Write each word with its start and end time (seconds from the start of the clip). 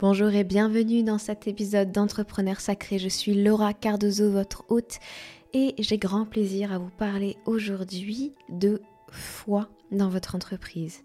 Bonjour 0.00 0.28
et 0.28 0.44
bienvenue 0.44 1.02
dans 1.02 1.18
cet 1.18 1.48
épisode 1.48 1.90
d'Entrepreneur 1.90 2.60
Sacré. 2.60 3.00
Je 3.00 3.08
suis 3.08 3.34
Laura 3.34 3.74
Cardozo, 3.74 4.30
votre 4.30 4.64
hôte, 4.68 5.00
et 5.52 5.74
j'ai 5.76 5.98
grand 5.98 6.24
plaisir 6.24 6.72
à 6.72 6.78
vous 6.78 6.90
parler 6.90 7.36
aujourd'hui 7.46 8.32
de 8.48 8.80
foi 9.10 9.68
dans 9.90 10.08
votre 10.08 10.36
entreprise. 10.36 11.02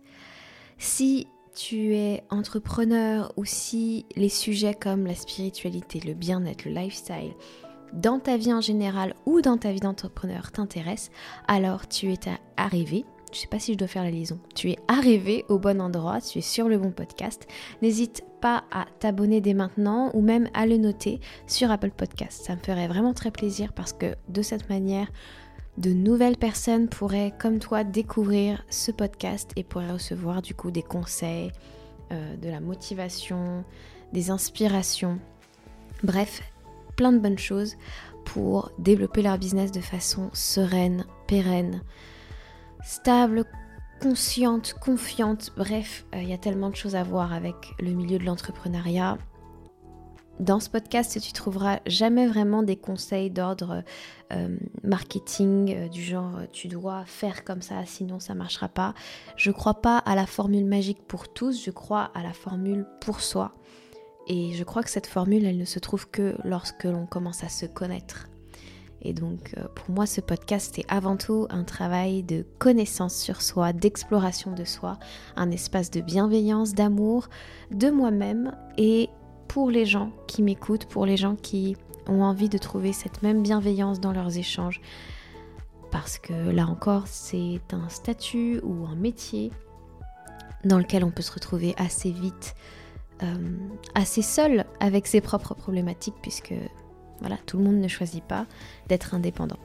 Si 0.77 1.25
tu 1.55 1.95
es 1.95 2.23
entrepreneur 2.29 3.33
ou 3.35 3.45
si 3.45 4.05
les 4.15 4.29
sujets 4.29 4.75
comme 4.75 5.07
la 5.07 5.15
spiritualité, 5.15 5.99
le 5.99 6.13
bien-être, 6.13 6.65
le 6.65 6.75
lifestyle, 6.75 7.33
dans 7.93 8.19
ta 8.19 8.37
vie 8.37 8.53
en 8.53 8.61
général 8.61 9.15
ou 9.25 9.41
dans 9.41 9.57
ta 9.57 9.71
vie 9.71 9.79
d'entrepreneur 9.79 10.51
t'intéressent, 10.51 11.09
alors 11.47 11.87
tu 11.87 12.13
es 12.13 12.19
arrivé 12.57 13.05
je 13.33 13.39
sais 13.39 13.47
pas 13.47 13.59
si 13.59 13.73
je 13.73 13.77
dois 13.77 13.87
faire 13.87 14.03
la 14.03 14.11
liaison. 14.11 14.39
Tu 14.55 14.71
es 14.71 14.77
arrivé 14.87 15.45
au 15.49 15.57
bon 15.59 15.81
endroit, 15.81 16.21
tu 16.21 16.39
es 16.39 16.41
sur 16.41 16.69
le 16.69 16.77
bon 16.77 16.91
podcast. 16.91 17.47
N'hésite 17.81 18.23
pas 18.41 18.63
à 18.71 18.85
t'abonner 18.99 19.41
dès 19.41 19.53
maintenant 19.53 20.11
ou 20.13 20.21
même 20.21 20.49
à 20.53 20.65
le 20.65 20.77
noter 20.77 21.19
sur 21.47 21.71
Apple 21.71 21.91
Podcast. 21.91 22.43
Ça 22.45 22.55
me 22.55 22.61
ferait 22.61 22.87
vraiment 22.87 23.13
très 23.13 23.31
plaisir 23.31 23.73
parce 23.73 23.93
que 23.93 24.15
de 24.29 24.41
cette 24.41 24.69
manière, 24.69 25.07
de 25.77 25.91
nouvelles 25.91 26.37
personnes 26.37 26.87
pourraient, 26.87 27.33
comme 27.39 27.59
toi, 27.59 27.83
découvrir 27.83 28.63
ce 28.69 28.91
podcast 28.91 29.51
et 29.55 29.63
pourraient 29.63 29.91
recevoir 29.91 30.41
du 30.41 30.53
coup 30.53 30.69
des 30.69 30.83
conseils, 30.83 31.51
euh, 32.11 32.35
de 32.37 32.49
la 32.49 32.59
motivation, 32.59 33.63
des 34.13 34.29
inspirations. 34.29 35.19
Bref, 36.03 36.43
plein 36.95 37.11
de 37.11 37.17
bonnes 37.17 37.39
choses 37.39 37.75
pour 38.25 38.71
développer 38.77 39.21
leur 39.21 39.37
business 39.37 39.71
de 39.71 39.81
façon 39.81 40.29
sereine, 40.33 41.05
pérenne, 41.27 41.81
stable, 42.83 43.45
consciente, 44.01 44.73
confiante. 44.73 45.51
Bref, 45.55 46.05
euh, 46.13 46.21
il 46.21 46.29
y 46.29 46.33
a 46.33 46.37
tellement 46.37 46.69
de 46.69 46.75
choses 46.75 46.95
à 46.95 47.03
voir 47.03 47.33
avec 47.33 47.55
le 47.79 47.91
milieu 47.91 48.19
de 48.19 48.25
l'entrepreneuriat. 48.25 49.17
Dans 50.39 50.59
ce 50.59 50.69
podcast, 50.69 51.19
tu 51.21 51.31
trouveras 51.31 51.79
jamais 51.85 52.27
vraiment 52.27 52.63
des 52.63 52.75
conseils 52.75 53.29
d'ordre 53.29 53.83
euh, 54.33 54.57
marketing, 54.83 55.73
euh, 55.75 55.87
du 55.87 56.01
genre 56.01 56.41
tu 56.51 56.67
dois 56.67 57.05
faire 57.05 57.43
comme 57.43 57.61
ça, 57.61 57.85
sinon 57.85 58.19
ça 58.19 58.33
marchera 58.33 58.67
pas. 58.67 58.93
Je 59.37 59.51
crois 59.51 59.81
pas 59.81 59.99
à 59.99 60.15
la 60.15 60.25
formule 60.25 60.65
magique 60.65 61.05
pour 61.07 61.31
tous, 61.31 61.63
je 61.63 61.71
crois 61.71 62.11
à 62.15 62.23
la 62.23 62.33
formule 62.33 62.85
pour 62.99 63.21
soi. 63.21 63.53
Et 64.27 64.53
je 64.53 64.63
crois 64.63 64.83
que 64.83 64.89
cette 64.89 65.07
formule, 65.07 65.45
elle 65.45 65.57
ne 65.57 65.65
se 65.65 65.79
trouve 65.79 66.09
que 66.09 66.35
lorsque 66.43 66.85
l'on 66.85 67.05
commence 67.05 67.43
à 67.43 67.49
se 67.49 67.65
connaître. 67.65 68.27
Et 69.03 69.13
donc 69.13 69.53
euh, 69.57 69.67
pour 69.75 69.93
moi 69.93 70.05
ce 70.05 70.21
podcast 70.21 70.79
est 70.79 70.85
avant 70.87 71.17
tout 71.17 71.45
un 71.49 71.63
travail 71.63 72.23
de 72.23 72.45
connaissance 72.57 73.15
sur 73.15 73.41
soi, 73.41 73.73
d'exploration 73.73 74.53
de 74.53 74.63
soi, 74.63 74.97
un 75.35 75.51
espace 75.51 75.91
de 75.91 75.99
bienveillance, 75.99 76.73
d'amour 76.73 77.27
de 77.71 77.89
moi-même 77.89 78.55
et 78.77 79.09
pour 79.49 79.69
les 79.69 79.85
gens 79.85 80.11
qui 80.27 80.41
m'écoutent, 80.41 80.85
pour 80.85 81.05
les 81.05 81.17
gens 81.17 81.35
qui 81.35 81.75
ont 82.07 82.23
envie 82.23 82.49
de 82.49 82.57
trouver 82.57 82.93
cette 82.93 83.21
même 83.23 83.43
bienveillance 83.43 83.99
dans 83.99 84.13
leurs 84.13 84.37
échanges. 84.37 84.81
Parce 85.91 86.17
que 86.17 86.33
là 86.33 86.65
encore 86.65 87.03
c'est 87.07 87.61
un 87.73 87.89
statut 87.89 88.61
ou 88.63 88.85
un 88.85 88.95
métier 88.95 89.51
dans 90.63 90.77
lequel 90.77 91.03
on 91.03 91.11
peut 91.11 91.21
se 91.21 91.33
retrouver 91.33 91.75
assez 91.75 92.09
vite, 92.09 92.55
euh, 93.21 93.57
assez 93.95 94.21
seul 94.21 94.65
avec 94.79 95.07
ses 95.07 95.19
propres 95.19 95.55
problématiques 95.55 96.15
puisque 96.21 96.53
voilà, 97.19 97.37
tout 97.45 97.57
le 97.57 97.63
monde 97.63 97.77
ne 97.77 97.87
choisit 97.87 98.23
pas 98.23 98.45
d'être 98.87 99.13
indépendant. 99.13 99.59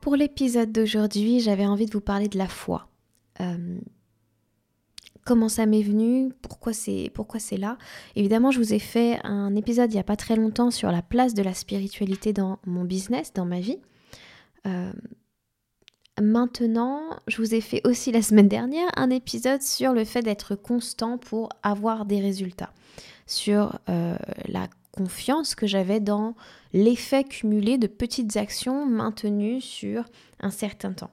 Pour 0.00 0.16
l'épisode 0.16 0.72
d'aujourd'hui, 0.72 1.40
j'avais 1.40 1.66
envie 1.66 1.86
de 1.86 1.92
vous 1.92 2.00
parler 2.00 2.28
de 2.28 2.36
la 2.36 2.48
foi. 2.48 2.88
Euh, 3.40 3.78
comment 5.24 5.48
ça 5.48 5.66
m'est 5.66 5.82
venu, 5.82 6.32
pourquoi 6.42 6.72
c'est 6.72 7.10
là. 7.56 7.78
Évidemment, 8.16 8.50
je 8.50 8.58
vous 8.58 8.74
ai 8.74 8.78
fait 8.78 9.20
un 9.24 9.54
épisode 9.54 9.92
il 9.92 9.94
n'y 9.94 10.00
a 10.00 10.04
pas 10.04 10.16
très 10.16 10.36
longtemps 10.36 10.70
sur 10.70 10.90
la 10.90 11.02
place 11.02 11.34
de 11.34 11.42
la 11.42 11.54
spiritualité 11.54 12.32
dans 12.32 12.58
mon 12.66 12.84
business, 12.84 13.32
dans 13.32 13.44
ma 13.44 13.60
vie. 13.60 13.78
Euh, 14.66 14.92
Maintenant, 16.22 17.02
je 17.26 17.38
vous 17.38 17.52
ai 17.52 17.60
fait 17.60 17.84
aussi 17.84 18.12
la 18.12 18.22
semaine 18.22 18.46
dernière 18.46 18.88
un 18.94 19.10
épisode 19.10 19.60
sur 19.60 19.92
le 19.92 20.04
fait 20.04 20.22
d'être 20.22 20.54
constant 20.54 21.18
pour 21.18 21.48
avoir 21.64 22.06
des 22.06 22.20
résultats, 22.20 22.72
sur 23.26 23.80
euh, 23.88 24.14
la 24.46 24.68
confiance 24.92 25.56
que 25.56 25.66
j'avais 25.66 25.98
dans 25.98 26.36
l'effet 26.72 27.24
cumulé 27.24 27.76
de 27.76 27.88
petites 27.88 28.36
actions 28.36 28.86
maintenues 28.86 29.60
sur 29.60 30.04
un 30.38 30.50
certain 30.50 30.92
temps. 30.92 31.10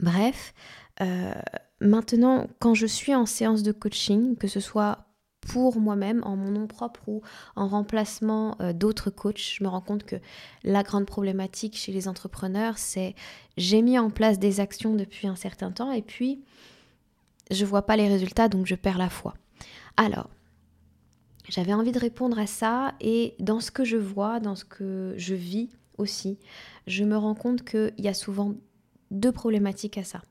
Bref, 0.00 0.54
euh, 1.02 1.34
maintenant, 1.82 2.46
quand 2.60 2.72
je 2.72 2.86
suis 2.86 3.14
en 3.14 3.26
séance 3.26 3.62
de 3.62 3.72
coaching, 3.72 4.36
que 4.38 4.48
ce 4.48 4.60
soit 4.60 5.07
pour 5.40 5.80
moi-même, 5.80 6.22
en 6.24 6.36
mon 6.36 6.50
nom 6.50 6.66
propre 6.66 7.00
ou 7.08 7.22
en 7.56 7.68
remplacement 7.68 8.56
euh, 8.60 8.72
d'autres 8.72 9.10
coachs. 9.10 9.38
Je 9.38 9.64
me 9.64 9.68
rends 9.68 9.80
compte 9.80 10.04
que 10.04 10.16
la 10.64 10.82
grande 10.82 11.06
problématique 11.06 11.76
chez 11.76 11.92
les 11.92 12.08
entrepreneurs, 12.08 12.78
c'est 12.78 13.14
j'ai 13.56 13.82
mis 13.82 13.98
en 13.98 14.10
place 14.10 14.38
des 14.38 14.60
actions 14.60 14.94
depuis 14.94 15.26
un 15.26 15.36
certain 15.36 15.70
temps 15.70 15.92
et 15.92 16.02
puis 16.02 16.42
je 17.50 17.64
vois 17.64 17.82
pas 17.82 17.96
les 17.96 18.08
résultats, 18.08 18.48
donc 18.48 18.66
je 18.66 18.74
perds 18.74 18.98
la 18.98 19.08
foi. 19.08 19.34
Alors, 19.96 20.28
j'avais 21.48 21.72
envie 21.72 21.92
de 21.92 21.98
répondre 21.98 22.38
à 22.38 22.46
ça 22.46 22.94
et 23.00 23.34
dans 23.38 23.60
ce 23.60 23.70
que 23.70 23.84
je 23.84 23.96
vois, 23.96 24.40
dans 24.40 24.54
ce 24.54 24.64
que 24.64 25.14
je 25.16 25.34
vis 25.34 25.70
aussi, 25.96 26.38
je 26.86 27.04
me 27.04 27.16
rends 27.16 27.34
compte 27.34 27.64
qu'il 27.64 27.94
y 27.98 28.08
a 28.08 28.14
souvent 28.14 28.54
deux 29.10 29.32
problématiques 29.32 29.98
à 29.98 30.04
ça. 30.04 30.22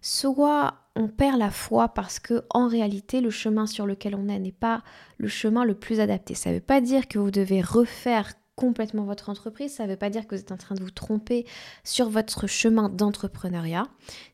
Soit 0.00 0.74
on 0.98 1.06
perd 1.06 1.38
la 1.38 1.50
foi 1.50 1.88
parce 1.88 2.18
que 2.18 2.44
en 2.50 2.66
réalité 2.66 3.20
le 3.20 3.30
chemin 3.30 3.66
sur 3.66 3.86
lequel 3.86 4.16
on 4.16 4.28
est 4.28 4.38
n'est 4.40 4.50
pas 4.50 4.82
le 5.16 5.28
chemin 5.28 5.64
le 5.64 5.74
plus 5.74 6.00
adapté. 6.00 6.34
Ça 6.34 6.50
ne 6.50 6.56
veut 6.56 6.60
pas 6.60 6.80
dire 6.80 7.06
que 7.06 7.20
vous 7.20 7.30
devez 7.30 7.62
refaire 7.62 8.32
complètement 8.56 9.04
votre 9.04 9.30
entreprise, 9.30 9.74
ça 9.74 9.84
ne 9.84 9.90
veut 9.90 9.96
pas 9.96 10.10
dire 10.10 10.26
que 10.26 10.34
vous 10.34 10.40
êtes 10.40 10.50
en 10.50 10.56
train 10.56 10.74
de 10.74 10.82
vous 10.82 10.90
tromper 10.90 11.46
sur 11.84 12.10
votre 12.10 12.48
chemin 12.48 12.88
d'entrepreneuriat. 12.88 13.84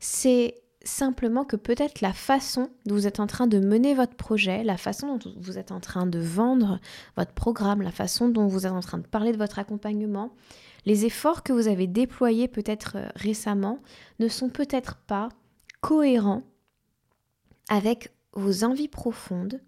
C'est 0.01 0.55
simplement 0.85 1.45
que 1.45 1.57
peut-être 1.57 2.01
la 2.01 2.15
façon 2.15 2.71
dont 2.87 2.95
vous 2.95 3.07
êtes 3.07 3.21
en 3.21 3.27
train 3.27 3.47
de 3.47 3.59
mener 3.59 3.95
votre 3.95 4.17
projet, 4.17 4.65
la 4.65 4.79
façon 4.79 5.19
dont 5.19 5.35
vous 5.37 5.59
êtes 5.59 5.71
en 5.71 5.81
train 5.81 6.07
de 6.07 6.19
vendre 6.19 6.81
votre 7.17 7.33
programme, 7.33 7.83
la 7.83 7.91
façon 7.91 8.31
dont 8.31 8.47
vous 8.47 8.67
êtes 8.67 8.73
en 8.73 8.81
train 8.81 8.99
de 8.99 9.07
parler 9.07 9.33
de 9.33 9.39
votre 9.39 9.59
accompagnement, 9.59 10.33
les 10.87 11.05
efforts 11.05 11.43
que 11.43 11.53
vous 11.53 11.69
avez 11.69 11.87
déployés 11.87 12.49
peut-être 12.49 12.97
euh, 12.97 13.09
récemment 13.17 13.81
ne 14.19 14.29
sont 14.29 14.49
peut-être 14.49 14.97
pas 15.07 15.29
cohérents 15.83 16.43
avec 17.69 18.13
vos 18.33 18.65
envies 18.65 18.89
profondes, 18.89 19.61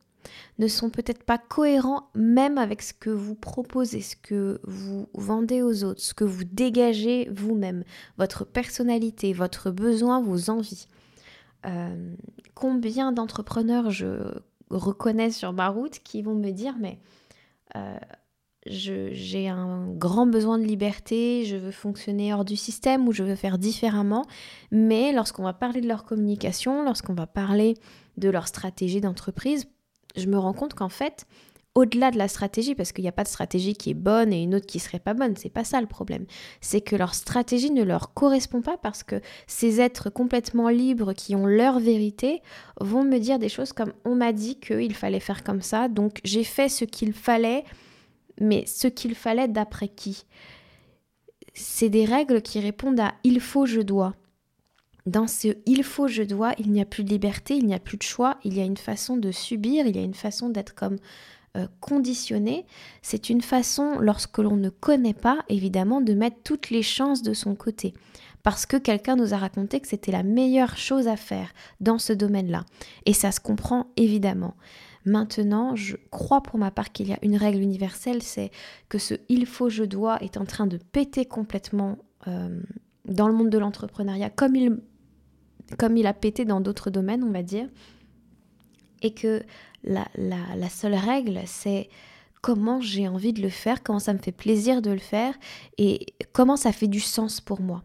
ne 0.58 0.68
sont 0.68 0.90
peut-être 0.90 1.22
pas 1.22 1.38
cohérents 1.38 2.10
même 2.14 2.58
avec 2.58 2.82
ce 2.82 2.92
que 2.92 3.10
vous 3.10 3.34
proposez, 3.34 4.00
ce 4.00 4.16
que 4.16 4.60
vous 4.64 5.08
vendez 5.14 5.62
aux 5.62 5.84
autres, 5.84 6.00
ce 6.00 6.14
que 6.14 6.24
vous 6.24 6.44
dégagez 6.44 7.28
vous-même, 7.30 7.84
votre 8.18 8.44
personnalité, 8.44 9.32
votre 9.32 9.70
besoin, 9.70 10.20
vos 10.20 10.50
envies. 10.50 10.88
Euh, 11.66 12.14
combien 12.54 13.12
d'entrepreneurs 13.12 13.90
je 13.90 14.34
reconnais 14.70 15.30
sur 15.30 15.52
ma 15.52 15.68
route 15.68 16.00
qui 16.00 16.22
vont 16.22 16.34
me 16.34 16.50
dire 16.50 16.74
mais 16.78 16.98
euh, 17.76 17.98
j'ai 18.68 19.48
un 19.48 19.88
grand 19.88 20.26
besoin 20.26 20.58
de 20.58 20.64
liberté, 20.64 21.44
je 21.44 21.56
veux 21.56 21.70
fonctionner 21.70 22.32
hors 22.32 22.44
du 22.44 22.56
système 22.56 23.06
ou 23.08 23.12
je 23.12 23.22
veux 23.22 23.36
faire 23.36 23.58
différemment. 23.58 24.24
Mais 24.70 25.12
lorsqu'on 25.12 25.44
va 25.44 25.52
parler 25.52 25.80
de 25.80 25.88
leur 25.88 26.04
communication, 26.04 26.84
lorsqu'on 26.84 27.14
va 27.14 27.26
parler 27.26 27.74
de 28.16 28.28
leur 28.28 28.48
stratégie 28.48 29.00
d'entreprise, 29.00 29.66
je 30.16 30.26
me 30.26 30.38
rends 30.38 30.54
compte 30.54 30.74
qu'en 30.74 30.88
fait, 30.88 31.26
au-delà 31.76 32.10
de 32.10 32.16
la 32.16 32.26
stratégie, 32.26 32.74
parce 32.74 32.92
qu'il 32.92 33.02
n'y 33.02 33.08
a 33.08 33.12
pas 33.12 33.22
de 33.22 33.28
stratégie 33.28 33.74
qui 33.74 33.90
est 33.90 33.94
bonne 33.94 34.32
et 34.32 34.42
une 34.42 34.54
autre 34.54 34.64
qui 34.64 34.78
serait 34.78 34.98
pas 34.98 35.12
bonne, 35.12 35.36
c'est 35.36 35.50
pas 35.50 35.62
ça 35.62 35.78
le 35.80 35.86
problème. 35.86 36.24
C'est 36.62 36.80
que 36.80 36.96
leur 36.96 37.14
stratégie 37.14 37.70
ne 37.70 37.82
leur 37.82 38.14
correspond 38.14 38.62
pas 38.62 38.78
parce 38.78 39.02
que 39.02 39.20
ces 39.46 39.78
êtres 39.82 40.08
complètement 40.08 40.70
libres 40.70 41.12
qui 41.12 41.36
ont 41.36 41.44
leur 41.44 41.78
vérité 41.78 42.40
vont 42.80 43.04
me 43.04 43.18
dire 43.18 43.38
des 43.38 43.50
choses 43.50 43.74
comme 43.74 43.92
on 44.06 44.14
m'a 44.14 44.32
dit 44.32 44.58
qu'il 44.58 44.94
fallait 44.94 45.20
faire 45.20 45.44
comme 45.44 45.60
ça, 45.60 45.88
donc 45.88 46.20
j'ai 46.24 46.44
fait 46.44 46.70
ce 46.70 46.86
qu'il 46.86 47.12
fallait 47.12 47.64
mais 48.40 48.64
ce 48.66 48.88
qu'il 48.88 49.14
fallait 49.14 49.48
d'après 49.48 49.88
qui? 49.88 50.24
C'est 51.54 51.88
des 51.88 52.04
règles 52.04 52.42
qui 52.42 52.60
répondent 52.60 53.00
à 53.00 53.14
il 53.24 53.40
faut, 53.40 53.66
je 53.66 53.80
dois. 53.80 54.14
Dans 55.06 55.28
ce 55.28 55.56
il 55.66 55.84
faut, 55.84 56.08
je 56.08 56.22
dois, 56.22 56.52
il 56.58 56.72
n'y 56.72 56.80
a 56.80 56.84
plus 56.84 57.04
de 57.04 57.10
liberté, 57.10 57.56
il 57.56 57.66
n'y 57.66 57.74
a 57.74 57.78
plus 57.78 57.96
de 57.96 58.02
choix, 58.02 58.38
il 58.44 58.54
y 58.54 58.60
a 58.60 58.64
une 58.64 58.76
façon 58.76 59.16
de 59.16 59.30
subir, 59.30 59.86
il 59.86 59.96
y 59.96 60.00
a 60.00 60.02
une 60.02 60.14
façon 60.14 60.48
d'être 60.48 60.74
comme 60.74 60.98
euh, 61.56 61.66
conditionné. 61.80 62.66
C'est 63.02 63.30
une 63.30 63.40
façon, 63.40 63.98
lorsque 63.98 64.38
l'on 64.38 64.56
ne 64.56 64.68
connaît 64.68 65.14
pas, 65.14 65.38
évidemment, 65.48 66.00
de 66.00 66.12
mettre 66.12 66.36
toutes 66.44 66.70
les 66.70 66.82
chances 66.82 67.22
de 67.22 67.32
son 67.32 67.54
côté. 67.54 67.94
Parce 68.42 68.66
que 68.66 68.76
quelqu'un 68.76 69.16
nous 69.16 69.32
a 69.32 69.38
raconté 69.38 69.80
que 69.80 69.88
c'était 69.88 70.12
la 70.12 70.22
meilleure 70.22 70.76
chose 70.76 71.08
à 71.08 71.16
faire 71.16 71.52
dans 71.80 71.98
ce 71.98 72.12
domaine-là. 72.12 72.64
Et 73.06 73.12
ça 73.12 73.32
se 73.32 73.40
comprend 73.40 73.86
évidemment. 73.96 74.54
Maintenant, 75.06 75.76
je 75.76 75.96
crois 76.10 76.42
pour 76.42 76.58
ma 76.58 76.70
part 76.70 76.92
qu'il 76.92 77.08
y 77.08 77.12
a 77.12 77.18
une 77.22 77.36
règle 77.36 77.60
universelle, 77.60 78.22
c'est 78.22 78.50
que 78.88 78.98
ce 78.98 79.14
il 79.28 79.46
faut, 79.46 79.68
je 79.68 79.84
dois 79.84 80.20
est 80.22 80.36
en 80.36 80.44
train 80.44 80.66
de 80.66 80.78
péter 80.78 81.24
complètement 81.24 81.96
euh, 82.26 82.60
dans 83.04 83.28
le 83.28 83.34
monde 83.34 83.50
de 83.50 83.58
l'entrepreneuriat, 83.58 84.30
comme 84.30 84.56
il 84.56 86.06
a 86.06 86.12
pété 86.12 86.44
dans 86.44 86.60
d'autres 86.60 86.90
domaines, 86.90 87.22
on 87.22 87.30
va 87.30 87.44
dire. 87.44 87.68
Et 89.00 89.14
que 89.14 89.42
la, 89.84 90.06
la 90.16 90.68
seule 90.68 90.94
règle, 90.94 91.40
c'est 91.46 91.88
comment 92.46 92.80
j'ai 92.80 93.08
envie 93.08 93.32
de 93.32 93.42
le 93.42 93.48
faire, 93.48 93.82
comment 93.82 93.98
ça 93.98 94.12
me 94.12 94.18
fait 94.18 94.32
plaisir 94.32 94.82
de 94.82 94.90
le 94.90 94.98
faire 94.98 95.34
et 95.78 96.14
comment 96.32 96.56
ça 96.56 96.72
fait 96.72 96.86
du 96.88 97.00
sens 97.00 97.40
pour 97.40 97.60
moi. 97.60 97.82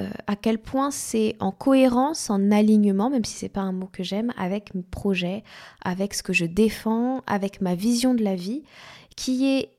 Euh, 0.00 0.08
à 0.26 0.36
quel 0.36 0.58
point 0.58 0.90
c'est 0.90 1.36
en 1.40 1.50
cohérence, 1.50 2.30
en 2.30 2.50
alignement, 2.50 3.10
même 3.10 3.24
si 3.24 3.34
c'est 3.34 3.48
pas 3.48 3.62
un 3.62 3.72
mot 3.72 3.88
que 3.90 4.02
j'aime, 4.02 4.32
avec 4.36 4.74
mes 4.74 4.82
projets, 4.82 5.42
avec 5.82 6.14
ce 6.14 6.22
que 6.22 6.32
je 6.32 6.44
défends, 6.44 7.22
avec 7.26 7.60
ma 7.60 7.74
vision 7.74 8.14
de 8.14 8.22
la 8.22 8.36
vie, 8.36 8.62
qui 9.16 9.46
est 9.46 9.72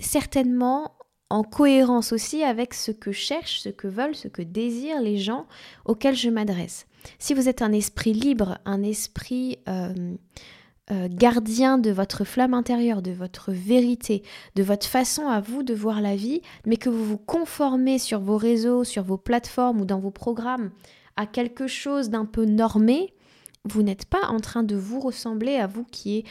certainement 0.00 0.92
en 1.30 1.42
cohérence 1.42 2.12
aussi 2.12 2.42
avec 2.42 2.74
ce 2.74 2.90
que 2.90 3.12
cherchent, 3.12 3.60
ce 3.60 3.68
que 3.68 3.86
veulent, 3.86 4.16
ce 4.16 4.28
que 4.28 4.42
désirent 4.42 5.00
les 5.00 5.18
gens 5.18 5.46
auxquels 5.84 6.16
je 6.16 6.30
m'adresse. 6.30 6.86
Si 7.18 7.34
vous 7.34 7.48
êtes 7.48 7.62
un 7.62 7.72
esprit 7.72 8.12
libre, 8.12 8.58
un 8.64 8.82
esprit 8.82 9.58
euh, 9.68 10.16
euh, 10.90 11.08
gardien 11.10 11.78
de 11.78 11.90
votre 11.90 12.24
flamme 12.24 12.54
intérieure, 12.54 13.02
de 13.02 13.10
votre 13.10 13.52
vérité, 13.52 14.22
de 14.54 14.62
votre 14.62 14.86
façon 14.86 15.28
à 15.28 15.40
vous 15.40 15.62
de 15.62 15.74
voir 15.74 16.00
la 16.00 16.16
vie, 16.16 16.40
mais 16.66 16.76
que 16.76 16.88
vous 16.88 17.04
vous 17.04 17.18
conformez 17.18 17.98
sur 17.98 18.20
vos 18.20 18.36
réseaux, 18.36 18.84
sur 18.84 19.04
vos 19.04 19.18
plateformes 19.18 19.80
ou 19.80 19.84
dans 19.84 20.00
vos 20.00 20.10
programmes 20.10 20.70
à 21.16 21.26
quelque 21.26 21.66
chose 21.66 22.10
d'un 22.10 22.24
peu 22.24 22.44
normé, 22.44 23.12
vous 23.64 23.82
n'êtes 23.82 24.06
pas 24.06 24.26
en 24.28 24.38
train 24.38 24.62
de 24.62 24.76
vous 24.76 25.00
ressembler 25.00 25.56
à 25.56 25.66
vous 25.66 25.84
qui, 25.84 26.24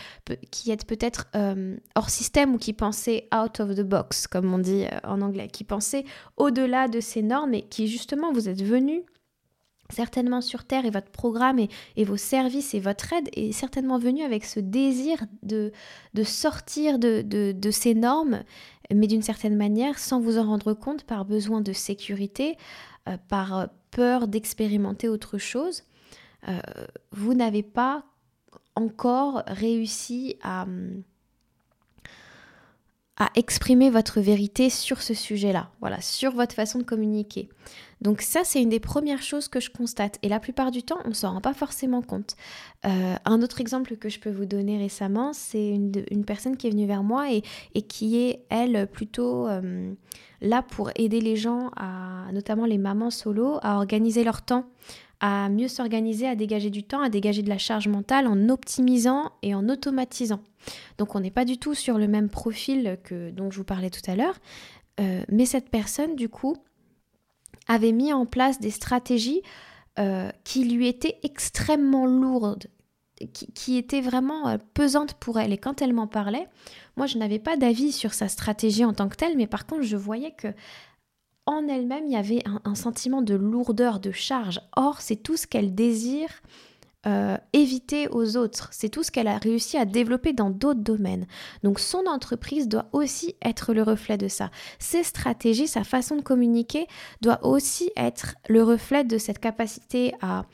qui 0.50 0.71
êtes 0.71 0.86
peut-être 0.86 1.27
euh, 1.36 1.75
hors 1.95 2.10
système 2.10 2.56
ou 2.56 2.57
qui 2.57 2.74
pensez 2.74 3.27
out 3.36 3.60
of 3.60 3.75
the 3.75 3.81
box, 3.81 4.27
comme 4.27 4.53
on 4.53 4.60
dit 4.60 4.86
euh, 4.86 5.00
en 5.03 5.21
anglais, 5.21 5.48
qui 5.48 5.63
pensez 5.63 6.06
au-delà 6.38 6.88
de 6.88 7.00
ces 7.00 7.21
normes 7.21 7.53
et 7.53 7.63
qui 7.63 7.88
justement 7.88 8.31
vous 8.31 8.50
êtes 8.50 8.63
venu 8.63 9.03
certainement 9.89 10.42
sur 10.42 10.63
Terre 10.63 10.86
et 10.86 10.89
votre 10.89 11.12
programme 11.12 11.60
et, 11.60 12.04
vos 12.04 12.18
services 12.18 12.74
et 12.74 12.80
votre 12.80 13.13
aide 13.13 13.30
est 13.34 13.51
certainement 13.51 14.00
venu 14.00 14.24
avec 14.24 14.45
ce 14.45 14.60
désir 14.60 15.24
de, 15.44 15.72
sortir 16.24 17.00
de, 17.00 17.69
ces 17.72 17.95
normes, 17.95 18.44
mais 18.94 19.07
d'une 19.07 19.22
certaine 19.22 19.56
manière 19.56 20.00
sans 20.00 20.19
vous 20.19 20.38
en 20.38 20.45
rendre 20.45 20.74
compte 20.74 21.04
par 21.04 21.25
besoin 21.25 21.62
de 21.62 21.74
sécurité, 21.74 22.57
euh, 23.07 23.18
par 23.28 23.69
peur 23.92 24.28
d'expérimenter 24.28 25.10
autre 25.10 25.38
chose. 25.38 25.84
Euh, 26.48 26.60
vous 27.12 27.34
n'avez 27.34 27.63
pas 27.63 28.04
encore 28.75 29.44
réussi 29.48 30.38
à 30.44 30.66
à 33.17 33.29
exprimer 33.35 33.89
votre 33.89 34.21
vérité 34.21 34.69
sur 34.69 35.01
ce 35.01 35.13
sujet-là, 35.13 35.71
voilà, 35.79 36.01
sur 36.01 36.31
votre 36.33 36.53
façon 36.53 36.77
de 36.79 36.83
communiquer. 36.83 37.49
Donc 37.99 38.21
ça, 38.21 38.41
c'est 38.43 38.61
une 38.61 38.69
des 38.69 38.79
premières 38.79 39.23
choses 39.23 39.47
que 39.47 39.59
je 39.59 39.71
constate. 39.71 40.19
Et 40.21 40.29
la 40.29 40.39
plupart 40.39 40.69
du 40.69 40.83
temps, 40.83 40.99
on 41.03 41.09
ne 41.09 41.13
s'en 41.13 41.33
rend 41.33 41.41
pas 41.41 41.55
forcément 41.55 42.03
compte. 42.03 42.35
Euh, 42.85 43.15
un 43.25 43.41
autre 43.41 43.59
exemple 43.59 43.97
que 43.97 44.07
je 44.07 44.19
peux 44.19 44.29
vous 44.29 44.45
donner 44.45 44.77
récemment, 44.77 45.33
c'est 45.33 45.69
une, 45.69 46.25
personne 46.25 46.57
qui 46.57 46.67
est 46.67 46.69
venue 46.69 46.85
vers 46.85 47.01
moi 47.01 47.25
et, 47.31 47.41
qui 47.81 48.17
est, 48.17 48.45
elle, 48.49 48.87
plutôt 48.87 49.47
euh, 49.47 49.91
là 50.41 50.61
pour 50.61 50.91
aider 50.95 51.21
les 51.21 51.37
gens, 51.37 51.71
notamment 52.31 52.65
les 52.65 52.77
mamans 52.77 53.09
solo, 53.09 53.57
à 53.63 53.77
organiser 53.77 54.23
leur 54.23 54.43
temps 54.43 54.65
à 55.19 55.49
mieux 55.49 55.67
s'organiser, 55.67 56.27
à 56.27 56.35
dégager 56.35 56.69
du 56.69 56.83
temps, 56.83 57.01
à 57.01 57.09
dégager 57.09 57.41
de 57.41 57.49
la 57.49 57.57
charge 57.57 57.87
mentale 57.87 58.27
en 58.27 58.49
optimisant 58.49 59.31
et 59.41 59.55
en 59.55 59.67
automatisant. 59.69 60.41
Donc 60.97 61.15
on 61.15 61.19
n'est 61.19 61.31
pas 61.31 61.45
du 61.45 61.57
tout 61.57 61.73
sur 61.73 61.97
le 61.97 62.07
même 62.07 62.29
profil 62.29 62.97
que 63.03 63.31
dont 63.31 63.49
je 63.49 63.57
vous 63.57 63.63
parlais 63.63 63.89
tout 63.89 64.01
à 64.09 64.15
l'heure, 64.15 64.35
euh, 64.99 65.23
mais 65.29 65.45
cette 65.45 65.69
personne 65.69 66.15
du 66.15 66.29
coup 66.29 66.55
avait 67.67 67.91
mis 67.91 68.13
en 68.13 68.25
place 68.25 68.59
des 68.59 68.71
stratégies 68.71 69.41
euh, 69.99 70.29
qui 70.43 70.63
lui 70.63 70.87
étaient 70.87 71.17
extrêmement 71.23 72.05
lourdes, 72.05 72.67
qui, 73.33 73.77
étaient 73.77 74.01
vraiment 74.01 74.47
euh, 74.47 74.57
pesantes 74.75 75.15
pour 75.15 75.39
elle. 75.39 75.51
Et 75.51 75.57
quand 75.57 75.81
elle 75.81 75.93
m'en 75.93 76.07
parlait, 76.07 76.47
moi 76.95 77.07
je 77.07 77.17
n'avais 77.17 77.39
pas 77.39 77.57
d'avis 77.57 77.91
sur 77.91 78.13
sa 78.13 78.27
stratégie 78.27 78.85
en 78.85 78.93
tant 78.93 79.09
que 79.09 79.15
telle, 79.15 79.35
mais 79.35 79.47
par 79.47 79.65
contre 79.65 79.81
je 79.81 79.97
voyais 79.97 80.31
que 80.31 80.49
en 81.47 81.67
elle-même, 81.67 82.05
il 82.05 82.13
y 82.13 82.17
avait 82.17 82.44
un, 82.63 82.75
sentiment 82.75 83.21
de 83.21 83.33
lourdeur, 83.33 83.99
de 83.99 84.11
charge. 84.11 84.59
Or, 84.75 85.01
c'est 85.01 85.15
tout 85.15 85.38
ce 85.38 85.47
qu'elle 85.47 85.73
désire 85.73 86.29
euh, 87.07 87.38
éviter 87.53 88.09
aux 88.09 88.35
autres. 88.35 88.67
C'est 88.71 88.89
tout 88.89 89.01
ce 89.01 89.11
qu'elle 89.11 89.27
a 89.27 89.38
réussi 89.38 89.77
à 89.77 89.85
développer 89.85 90.33
dans 90.33 90.49
d'autres 90.49 90.81
domaines. 90.81 91.25
Donc 91.63 91.79
son 91.79 92.05
entreprise 92.05 92.67
doit 92.67 92.89
aussi 92.91 93.35
être 93.41 93.73
le 93.73 93.81
reflet 93.81 94.17
de 94.17 94.27
ça. 94.27 94.51
Ses 94.77 95.03
stratégies, 95.03 95.67
sa 95.67 95.85
façon 95.85 96.17
de 96.17 96.21
communiquer 96.21 96.85
doit 97.21 97.45
aussi 97.45 97.91
être 97.95 98.35
le 98.50 98.61
reflet 98.61 99.05
de 99.05 99.17
cette 99.17 99.39
capacité 99.39 100.13
à 100.21 100.45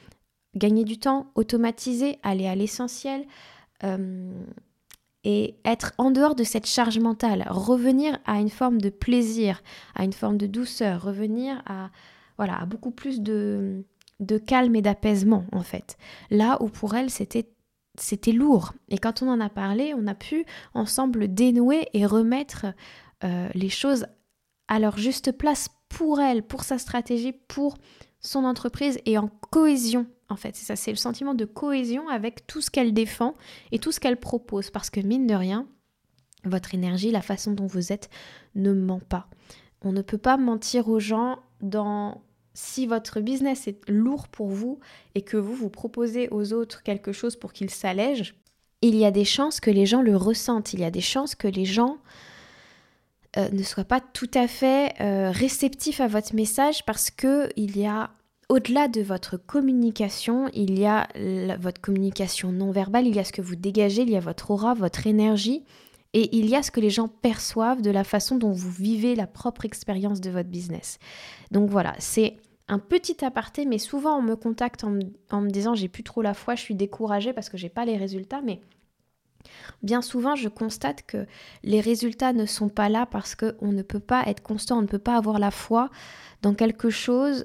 gagner 0.56 0.84
du 0.84 1.00
temps, 1.00 1.32
automatiser, 1.34 2.20
aller 2.22 2.46
à 2.46 2.54
l'essentiel. 2.54 3.26
Euh, 3.84 4.32
et 5.24 5.56
être 5.64 5.94
en 5.98 6.12
dehors 6.12 6.36
de 6.36 6.44
cette 6.44 6.66
charge 6.66 7.00
mentale, 7.00 7.46
revenir 7.50 8.20
à 8.26 8.40
une 8.40 8.50
forme 8.50 8.82
de 8.82 8.90
plaisir, 8.90 9.62
à 9.96 10.04
une 10.04 10.14
forme 10.14 10.38
de 10.38 10.48
douceur, 10.48 11.02
revenir 11.02 11.62
à 11.66 11.90
voilà, 12.38 12.66
beaucoup 12.66 12.92
plus 12.92 13.22
de, 13.22 13.86
de 14.20 14.38
calme 14.38 14.76
et 14.76 14.82
d'apaisement 14.82 15.46
en 15.52 15.62
fait. 15.62 15.98
Là 16.30 16.58
où 16.62 16.70
pour 16.70 16.96
elle 16.96 17.10
c'était 17.10 17.50
c'était 18.00 18.32
lourd. 18.32 18.74
Et 18.90 18.98
quand 18.98 19.22
on 19.22 19.30
en 19.30 19.40
a 19.40 19.50
parlé, 19.50 19.94
on 19.96 20.08
a 20.08 20.16
pu 20.16 20.46
ensemble 20.74 21.32
dénouer 21.32 21.88
et 21.94 22.08
remettre 22.08 22.66
euh, 23.24 23.48
les 23.54 23.70
choses 23.70 24.08
à 24.68 24.80
leur 24.80 24.98
juste 24.98 25.32
place 25.32 25.70
pour 25.90 26.20
elle, 26.20 26.42
pour 26.42 26.64
sa 26.64 26.80
stratégie, 26.80 27.34
pour 27.48 27.78
son 28.20 28.46
entreprise 28.46 29.00
et 29.06 29.18
en 29.18 29.28
cohésion 29.52 30.08
en 30.34 30.36
fait. 30.36 30.56
C'est 30.56 30.92
le 30.92 30.98
sentiment 30.98 31.34
de 31.34 31.46
cohésion 31.46 32.10
avec 32.10 32.46
tout 32.48 32.60
ce 32.60 32.70
qu'elle 32.70 32.94
défend 32.94 33.36
et 33.72 33.80
tout 33.80 33.92
ce 33.92 34.00
qu'elle 34.00 34.20
propose. 34.20 34.70
Parce 34.70 34.90
que 34.90 35.00
mine 35.00 35.28
de 35.28 35.36
rien, 35.36 35.68
votre 36.44 36.74
énergie, 36.74 37.12
la 37.12 37.22
façon 37.22 37.54
dont 37.54 37.68
vous 37.68 37.94
êtes, 37.94 38.10
ne 38.56 38.74
ment 38.74 39.00
pas. 39.00 39.28
On 39.82 39.92
ne 39.92 40.02
peut 40.02 40.18
pas 40.18 40.38
mentir 40.38 40.90
aux 40.90 41.00
gens 41.00 41.40
dans 41.62 42.22
si 42.54 42.86
votre 42.86 43.20
business 43.20 43.68
est 43.68 43.88
lourd 43.90 44.28
pour 44.28 44.50
vous 44.50 44.80
et 45.16 45.22
que 45.22 45.38
vous 45.38 45.56
vous 45.56 45.70
proposez 45.70 46.28
aux 46.30 46.54
autres 46.54 46.84
quelque 46.84 47.12
chose 47.12 47.36
pour 47.36 47.54
qu'ils 47.54 47.72
s'allègent, 47.72 48.36
il 48.82 48.96
y 48.96 49.06
a 49.06 49.12
des 49.12 49.26
chances 49.26 49.60
que 49.60 49.72
les 49.72 49.86
gens 49.86 50.02
le 50.02 50.16
ressentent, 50.16 50.74
il 50.74 50.82
y 50.82 50.84
a 50.84 50.92
des 50.92 51.02
chances 51.02 51.36
que 51.36 51.48
les 51.48 51.66
gens 51.66 51.98
euh, 53.38 53.50
ne 53.50 53.64
soient 53.64 53.86
pas 53.86 54.02
tout 54.02 54.30
à 54.34 54.48
fait 54.48 54.94
euh, 55.02 55.32
réceptifs 55.32 56.02
à 56.02 56.08
votre 56.08 56.36
message 56.36 56.86
parce 56.86 57.10
que 57.10 57.50
il 57.56 57.78
y 57.78 57.86
a 57.86 58.12
au-delà 58.54 58.88
de 58.88 59.02
votre 59.02 59.36
communication, 59.36 60.48
il 60.54 60.78
y 60.78 60.86
a 60.86 61.08
votre 61.58 61.82
communication 61.82 62.52
non 62.52 62.70
verbale, 62.70 63.08
il 63.08 63.16
y 63.16 63.20
a 63.20 63.24
ce 63.24 63.34
que 63.34 63.42
vous 63.42 63.56
dégagez, 63.56 64.04
il 64.04 64.12
y 64.12 64.16
a 64.16 64.20
votre 64.20 64.52
aura, 64.52 64.76
votre 64.76 65.08
énergie, 65.08 65.64
et 66.14 66.38
il 66.38 66.48
y 66.48 66.56
a 66.56 66.62
ce 66.62 66.70
que 66.70 66.80
les 66.80 66.92
gens 66.92 67.08
perçoivent 67.08 67.82
de 67.82 67.90
la 67.90 68.04
façon 68.04 68.38
dont 68.38 68.52
vous 68.52 68.70
vivez 68.70 69.16
la 69.16 69.26
propre 69.26 69.66
expérience 69.66 70.22
de 70.22 70.30
votre 70.30 70.50
business. 70.50 71.00
Donc 71.50 71.72
voilà, 71.72 71.96
c'est 71.98 72.38
un 72.68 72.78
petit 72.78 73.26
aparté, 73.26 73.66
mais 73.66 73.80
souvent 73.80 74.20
on 74.20 74.22
me 74.22 74.36
contacte 74.36 74.84
en, 74.84 74.92
me 75.42 75.50
disant 75.50 75.74
j'ai 75.74 75.88
plus 75.88 76.04
trop 76.04 76.22
la 76.22 76.36
foi, 76.36 76.54
je 76.54 76.62
suis 76.62 76.76
découragée 76.76 77.34
parce 77.34 77.50
que 77.50 77.58
j'ai 77.58 77.70
pas 77.70 77.86
les 77.86 77.98
résultats, 77.98 78.44
mais 78.44 78.62
Bien 79.82 80.02
souvent, 80.02 80.38
je 80.38 80.48
constate 80.48 81.06
que 81.06 81.26
les 81.64 81.82
résultats 81.82 82.32
ne 82.32 82.46
sont 82.46 82.70
pas 82.70 82.88
là 82.88 83.06
parce 83.06 83.36
qu'on 83.36 83.74
ne 83.74 83.82
peut 83.82 84.00
pas 84.00 84.24
être 84.28 84.42
constant, 84.42 84.78
on 84.78 84.84
ne 84.84 84.88
peut 84.88 85.00
pas 85.00 85.18
avoir 85.18 85.38
la 85.38 85.52
foi 85.52 85.90
dans 86.42 86.54
quelque 86.54 86.90
chose 86.90 87.44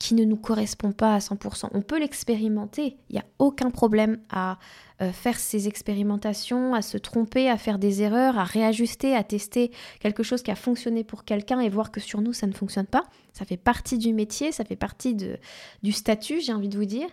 qui 0.00 0.14
ne 0.14 0.24
nous 0.24 0.36
correspond 0.36 0.92
pas 0.92 1.14
à 1.14 1.18
100%. 1.18 1.68
On 1.72 1.82
peut 1.82 2.00
l'expérimenter, 2.00 2.96
il 3.10 3.12
n'y 3.12 3.18
a 3.18 3.24
aucun 3.38 3.70
problème 3.70 4.18
à 4.30 4.58
euh, 5.02 5.12
faire 5.12 5.38
ces 5.38 5.68
expérimentations, 5.68 6.74
à 6.74 6.80
se 6.80 6.96
tromper, 6.96 7.50
à 7.50 7.58
faire 7.58 7.78
des 7.78 8.00
erreurs, 8.00 8.38
à 8.38 8.44
réajuster, 8.44 9.14
à 9.14 9.22
tester 9.22 9.70
quelque 10.00 10.22
chose 10.22 10.42
qui 10.42 10.50
a 10.50 10.56
fonctionné 10.56 11.04
pour 11.04 11.24
quelqu'un 11.24 11.60
et 11.60 11.68
voir 11.68 11.92
que 11.92 12.00
sur 12.00 12.22
nous 12.22 12.32
ça 12.32 12.46
ne 12.46 12.52
fonctionne 12.52 12.86
pas. 12.86 13.04
Ça 13.34 13.44
fait 13.44 13.58
partie 13.58 13.98
du 13.98 14.14
métier, 14.14 14.52
ça 14.52 14.64
fait 14.64 14.74
partie 14.74 15.14
de, 15.14 15.36
du 15.82 15.92
statut, 15.92 16.40
j'ai 16.40 16.54
envie 16.54 16.70
de 16.70 16.78
vous 16.78 16.86
dire. 16.86 17.08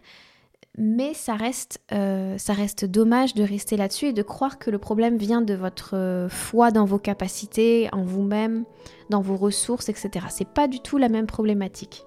Mais 0.78 1.14
ça 1.14 1.36
reste, 1.36 1.82
euh, 1.92 2.38
ça 2.38 2.54
reste 2.54 2.86
dommage 2.86 3.34
de 3.34 3.44
rester 3.44 3.76
là-dessus 3.76 4.06
et 4.06 4.14
de 4.14 4.22
croire 4.22 4.60
que 4.60 4.70
le 4.70 4.78
problème 4.78 5.18
vient 5.18 5.42
de 5.42 5.56
votre 5.56 5.96
euh, 5.96 6.30
foi 6.30 6.72
dans 6.72 6.86
vos 6.86 7.00
capacités, 7.00 7.90
en 7.92 8.04
vous-même, 8.04 8.64
dans 9.10 9.22
vos 9.22 9.36
ressources, 9.36 9.90
etc. 9.90 10.28
C'est 10.30 10.48
pas 10.48 10.70
du 10.70 10.80
tout 10.80 10.98
la 10.98 11.10
même 11.10 11.26
problématique. 11.26 12.07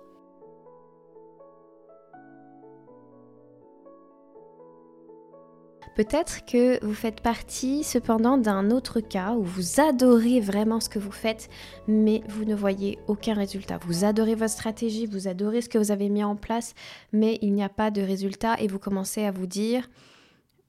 Peut-être 6.00 6.46
que 6.46 6.82
vous 6.82 6.94
faites 6.94 7.20
partie 7.20 7.84
cependant 7.84 8.38
d'un 8.38 8.70
autre 8.70 9.00
cas 9.00 9.34
où 9.34 9.42
vous 9.42 9.82
adorez 9.82 10.40
vraiment 10.40 10.80
ce 10.80 10.88
que 10.88 10.98
vous 10.98 11.12
faites, 11.12 11.50
mais 11.88 12.22
vous 12.26 12.46
ne 12.46 12.54
voyez 12.54 12.98
aucun 13.06 13.34
résultat. 13.34 13.78
Vous 13.84 14.06
adorez 14.06 14.34
votre 14.34 14.50
stratégie, 14.50 15.04
vous 15.04 15.28
adorez 15.28 15.60
ce 15.60 15.68
que 15.68 15.76
vous 15.76 15.90
avez 15.90 16.08
mis 16.08 16.24
en 16.24 16.36
place, 16.36 16.74
mais 17.12 17.38
il 17.42 17.52
n'y 17.52 17.62
a 17.62 17.68
pas 17.68 17.90
de 17.90 18.00
résultat 18.00 18.58
et 18.60 18.66
vous 18.66 18.78
commencez 18.78 19.24
à 19.24 19.30
vous 19.30 19.44
dire 19.44 19.90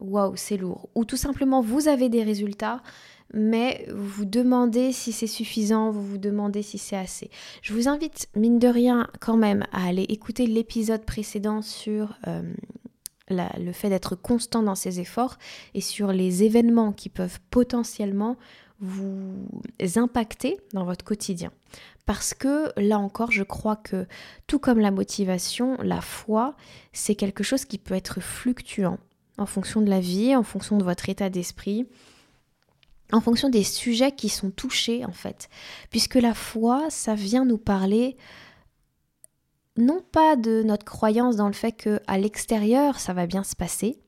waouh, 0.02 0.36
c'est 0.36 0.58
lourd. 0.58 0.90
Ou 0.96 1.06
tout 1.06 1.16
simplement, 1.16 1.62
vous 1.62 1.88
avez 1.88 2.10
des 2.10 2.24
résultats, 2.24 2.82
mais 3.34 3.88
vous 3.88 4.10
vous 4.10 4.26
demandez 4.26 4.92
si 4.92 5.14
c'est 5.14 5.28
suffisant, 5.28 5.92
vous 5.92 6.04
vous 6.06 6.18
demandez 6.18 6.62
si 6.62 6.78
c'est 6.78 6.98
assez. 6.98 7.30
Je 7.62 7.74
vous 7.74 7.88
invite, 7.88 8.28
mine 8.36 8.60
de 8.60 8.68
rien, 8.68 9.08
quand 9.22 9.38
même, 9.38 9.64
à 9.72 9.88
aller 9.88 10.04
écouter 10.10 10.46
l'épisode 10.46 11.06
précédent 11.06 11.62
sur 11.62 12.18
euh, 12.28 12.42
le 13.32 13.72
fait 13.72 13.90
d'être 13.90 14.16
constant 14.16 14.64
dans 14.64 14.76
ses 14.76 15.00
efforts 15.00 15.38
et 15.74 15.82
sur 15.82 16.12
les 16.12 16.44
événements 16.44 16.92
qui 16.92 17.10
peuvent 17.10 17.40
potentiellement 17.50 18.38
vous 18.80 19.48
impacter 19.96 20.60
dans 20.74 20.86
votre 20.86 21.06
quotidien. 21.06 21.52
Parce 22.06 22.34
que 22.34 22.72
là 22.80 22.98
encore, 23.00 23.32
je 23.32 23.44
crois 23.44 23.76
que 23.76 24.08
tout 24.48 24.60
comme 24.60 24.80
la 24.80 24.92
motivation, 24.92 25.78
la 25.82 26.02
foi, 26.02 26.56
c'est 26.92 27.16
quelque 27.16 27.44
chose 27.44 27.66
qui 27.66 27.78
peut 27.78 27.94
être 27.94 28.22
fluctuant 28.22 28.98
en 29.38 29.46
fonction 29.46 29.82
de 29.82 29.90
la 29.90 30.00
vie, 30.00 30.36
en 30.36 30.44
fonction 30.44 30.78
de 30.78 30.84
votre 30.84 31.10
état 31.10 31.30
d'esprit, 31.30 31.88
en 33.12 33.22
fonction 33.22 33.50
des 33.50 33.64
sujets 33.64 34.14
qui 34.14 34.30
sont 34.30 34.50
touchés 34.50 35.06
en 35.06 35.12
fait. 35.12 35.50
Puisque 35.90 36.16
la 36.16 36.34
foi, 36.34 36.90
ça 36.90 37.14
vient 37.14 37.46
nous 37.46 37.58
parler 37.58 38.18
non 39.78 40.02
pas 40.12 40.36
de 40.36 40.64
notre 40.64 40.86
croyance 40.86 41.36
dans 41.36 41.48
le 41.48 41.54
fait 41.54 41.72
que 41.72 42.00
à 42.08 42.18
l'extérieur 42.18 43.00
ça 43.00 43.14
va 43.14 43.26
bien 43.26 43.44
se 43.44 43.56
passer. 43.56 44.00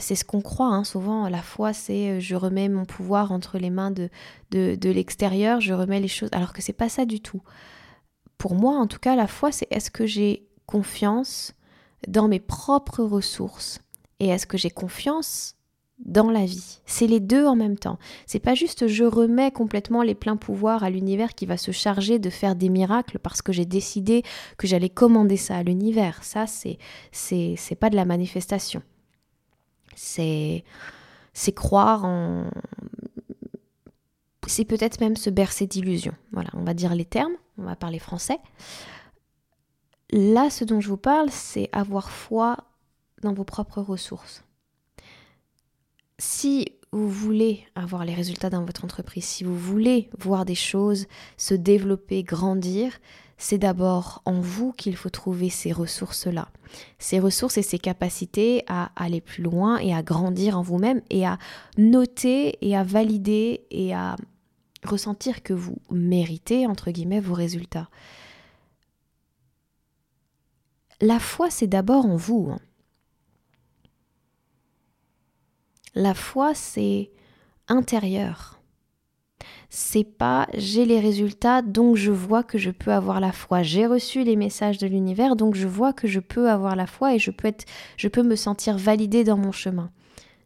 C'est 0.00 0.14
ce 0.14 0.24
qu'on 0.24 0.40
croit 0.40 0.68
hein. 0.68 0.84
souvent. 0.84 1.28
La 1.28 1.42
foi, 1.42 1.74
c'est 1.74 2.08
euh, 2.08 2.20
je 2.20 2.34
remets 2.34 2.70
mon 2.70 2.86
pouvoir 2.86 3.32
entre 3.32 3.58
les 3.58 3.68
mains 3.68 3.90
de, 3.90 4.08
de, 4.50 4.76
de 4.76 4.90
l'extérieur, 4.90 5.60
je 5.60 5.74
remets 5.74 6.00
les 6.00 6.08
choses. 6.08 6.30
Alors 6.32 6.54
que 6.54 6.62
c'est 6.62 6.72
pas 6.72 6.88
ça 6.88 7.04
du 7.04 7.20
tout. 7.20 7.42
Pour 8.38 8.54
moi, 8.54 8.76
en 8.78 8.86
tout 8.86 8.98
cas, 8.98 9.14
la 9.14 9.26
foi, 9.26 9.52
c'est 9.52 9.68
est-ce 9.70 9.90
que 9.90 10.06
j'ai 10.06 10.48
confiance 10.64 11.52
dans 12.06 12.28
mes 12.28 12.40
propres 12.40 13.02
ressources 13.02 13.80
et 14.20 14.28
est-ce 14.28 14.46
que 14.46 14.56
j'ai 14.56 14.70
confiance 14.70 15.56
dans 16.04 16.30
la 16.30 16.44
vie. 16.44 16.78
C'est 16.86 17.06
les 17.06 17.20
deux 17.20 17.44
en 17.44 17.56
même 17.56 17.76
temps. 17.76 17.98
C'est 18.26 18.38
pas 18.38 18.54
juste 18.54 18.86
je 18.86 19.04
remets 19.04 19.50
complètement 19.50 20.02
les 20.02 20.14
pleins 20.14 20.36
pouvoirs 20.36 20.84
à 20.84 20.90
l'univers 20.90 21.34
qui 21.34 21.46
va 21.46 21.56
se 21.56 21.72
charger 21.72 22.18
de 22.18 22.30
faire 22.30 22.54
des 22.54 22.68
miracles 22.68 23.18
parce 23.18 23.42
que 23.42 23.52
j'ai 23.52 23.64
décidé 23.64 24.22
que 24.56 24.66
j'allais 24.66 24.88
commander 24.88 25.36
ça 25.36 25.56
à 25.56 25.62
l'univers. 25.62 26.22
Ça 26.22 26.46
c'est 26.46 26.78
c'est 27.12 27.54
c'est 27.56 27.74
pas 27.74 27.90
de 27.90 27.96
la 27.96 28.04
manifestation. 28.04 28.82
C'est 29.96 30.64
c'est 31.32 31.52
croire 31.52 32.04
en 32.04 32.50
c'est 34.46 34.64
peut-être 34.64 35.00
même 35.00 35.16
se 35.16 35.30
bercer 35.30 35.66
d'illusions. 35.66 36.14
Voilà, 36.32 36.48
on 36.54 36.64
va 36.64 36.72
dire 36.72 36.94
les 36.94 37.04
termes, 37.04 37.34
on 37.58 37.64
va 37.64 37.76
parler 37.76 37.98
français. 37.98 38.38
Là, 40.10 40.48
ce 40.48 40.64
dont 40.64 40.80
je 40.80 40.88
vous 40.88 40.96
parle, 40.96 41.28
c'est 41.30 41.68
avoir 41.72 42.10
foi 42.10 42.56
dans 43.20 43.34
vos 43.34 43.44
propres 43.44 43.82
ressources 43.82 44.42
si 46.18 46.66
vous 46.92 47.08
voulez 47.08 47.64
avoir 47.74 48.04
les 48.04 48.14
résultats 48.14 48.50
dans 48.50 48.64
votre 48.64 48.84
entreprise, 48.84 49.24
si 49.24 49.44
vous 49.44 49.56
voulez 49.56 50.08
voir 50.18 50.44
des 50.44 50.54
choses 50.54 51.06
se 51.36 51.54
développer, 51.54 52.22
grandir, 52.22 52.98
c'est 53.36 53.58
d'abord 53.58 54.20
en 54.24 54.40
vous 54.40 54.72
qu'il 54.72 54.96
faut 54.96 55.10
trouver 55.10 55.48
ces 55.48 55.72
ressources-là. 55.72 56.48
Ces 56.98 57.20
ressources 57.20 57.56
et 57.56 57.62
ces 57.62 57.78
capacités 57.78 58.64
à 58.66 58.90
aller 58.96 59.20
plus 59.20 59.42
loin 59.42 59.78
et 59.78 59.94
à 59.94 60.02
grandir 60.02 60.58
en 60.58 60.62
vous-même 60.62 61.02
et 61.08 61.24
à 61.24 61.38
noter 61.76 62.58
et 62.66 62.76
à 62.76 62.82
valider 62.82 63.62
et 63.70 63.94
à 63.94 64.16
ressentir 64.84 65.42
que 65.42 65.52
vous 65.52 65.76
méritez, 65.90 66.66
entre 66.66 66.90
guillemets, 66.90 67.20
vos 67.20 67.34
résultats. 67.34 67.88
La 71.00 71.20
foi, 71.20 71.48
c'est 71.48 71.68
d'abord 71.68 72.06
en 72.06 72.16
vous. 72.16 72.50
Hein. 72.52 72.58
La 75.94 76.14
foi, 76.14 76.54
c'est 76.54 77.10
intérieur. 77.68 78.60
C'est 79.70 80.04
pas 80.04 80.48
j'ai 80.54 80.86
les 80.86 81.00
résultats, 81.00 81.60
donc 81.60 81.96
je 81.96 82.10
vois 82.10 82.42
que 82.42 82.56
je 82.56 82.70
peux 82.70 82.92
avoir 82.92 83.20
la 83.20 83.32
foi. 83.32 83.62
J'ai 83.62 83.86
reçu 83.86 84.24
les 84.24 84.36
messages 84.36 84.78
de 84.78 84.86
l'univers, 84.86 85.36
donc 85.36 85.54
je 85.54 85.68
vois 85.68 85.92
que 85.92 86.08
je 86.08 86.20
peux 86.20 86.50
avoir 86.50 86.74
la 86.74 86.86
foi 86.86 87.14
et 87.14 87.18
je 87.18 87.30
peux, 87.30 87.48
être, 87.48 87.66
je 87.96 88.08
peux 88.08 88.22
me 88.22 88.36
sentir 88.36 88.78
validé 88.78 89.24
dans 89.24 89.36
mon 89.36 89.52
chemin. 89.52 89.90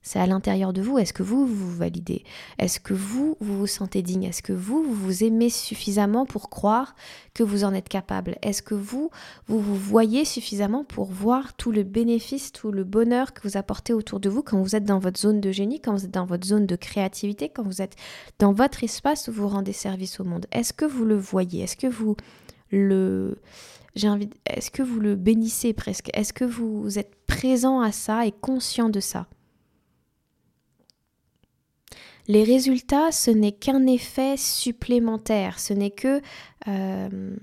C'est 0.03 0.19
à 0.19 0.27
l'intérieur 0.27 0.73
de 0.73 0.83
vous. 0.83 0.99
Est-ce 0.99 1.13
que 1.13 1.23
vous, 1.23 1.47
vous 1.47 1.71
validez? 1.71 2.25
Est-ce 2.59 2.81
que 2.81 2.93
vous, 2.93 3.37
vous 3.41 3.67
sentez 3.67 4.03
digne? 4.03 4.25
Est-ce 4.25 4.43
que 4.43 4.53
vous, 4.53 4.83
vous 4.83 5.23
aimez 5.23 5.49
suffisamment 5.49 6.27
pour 6.27 6.51
croire 6.51 6.97
que 7.35 7.45
vous 7.45 7.63
en 7.63 7.73
êtes 7.73 7.89
capable? 7.89 8.37
Est-ce 8.43 8.63
que 8.63 8.75
vous, 8.75 9.11
vous 9.47 9.61
vous 9.61 9.77
voyez 9.77 10.25
suffisamment 10.25 10.85
pour 10.85 11.07
voir 11.13 11.55
tout 11.55 11.71
le 11.71 11.85
bénéfice, 11.85 12.51
tout 12.51 12.73
le 12.73 12.83
bonheur 12.83 13.33
que 13.33 13.47
vous 13.47 13.57
apportez 13.57 13.93
autour 13.93 14.19
de 14.19 14.29
vous 14.29 14.43
quand 14.43 14.61
vous 14.61 14.75
êtes 14.75 14.85
dans 14.85 14.99
votre 14.99 15.21
zone 15.21 15.41
de 15.41 15.53
génie, 15.53 15.81
quand 15.81 15.93
vous 15.95 16.05
êtes 16.05 16.11
dans 16.11 16.27
votre 16.27 16.47
zone 16.47 16.67
de 16.67 16.77
créativité, 16.77 17.49
quand 17.49 17.63
vous 17.63 17.81
êtes 17.81 17.95
dans 18.41 18.53
votre 18.53 18.83
espace 18.83 19.29
où 19.29 19.33
vous 19.33 19.49
rendez 19.49 19.73
service 19.73 20.19
au 20.19 20.25
monde? 20.25 20.47
Est-ce 20.51 20.73
que 20.73 20.85
vous 20.85 21.05
le 21.05 21.17
voyez? 21.17 21.63
Est-ce 21.63 21.77
que 21.77 21.87
vous 21.87 22.17
le 22.71 23.39
est-ce 23.95 24.71
que 24.71 24.83
vous 24.83 25.01
le 25.01 25.17
bénissez 25.17 25.75
presque? 25.75 26.11
Est-ce 26.15 26.33
que 26.33 26.47
vous 26.47 26.99
êtes 26.99 27.15
présent 27.27 27.81
à 27.81 27.93
ça 27.93 28.27
et 28.27 28.33
conscient 28.33 28.89
de 28.89 29.01
ça? 29.01 29.27
Les 32.29 32.45
résultats, 32.45 33.11
ce 33.13 33.31
n'est 33.31 33.53
qu'un 33.53 33.87
effet 33.87 34.37
supplémentaire, 34.37 35.59
ce 35.59 35.73
n'est 35.73 35.91
que 35.91 36.21
euh, 36.69 37.37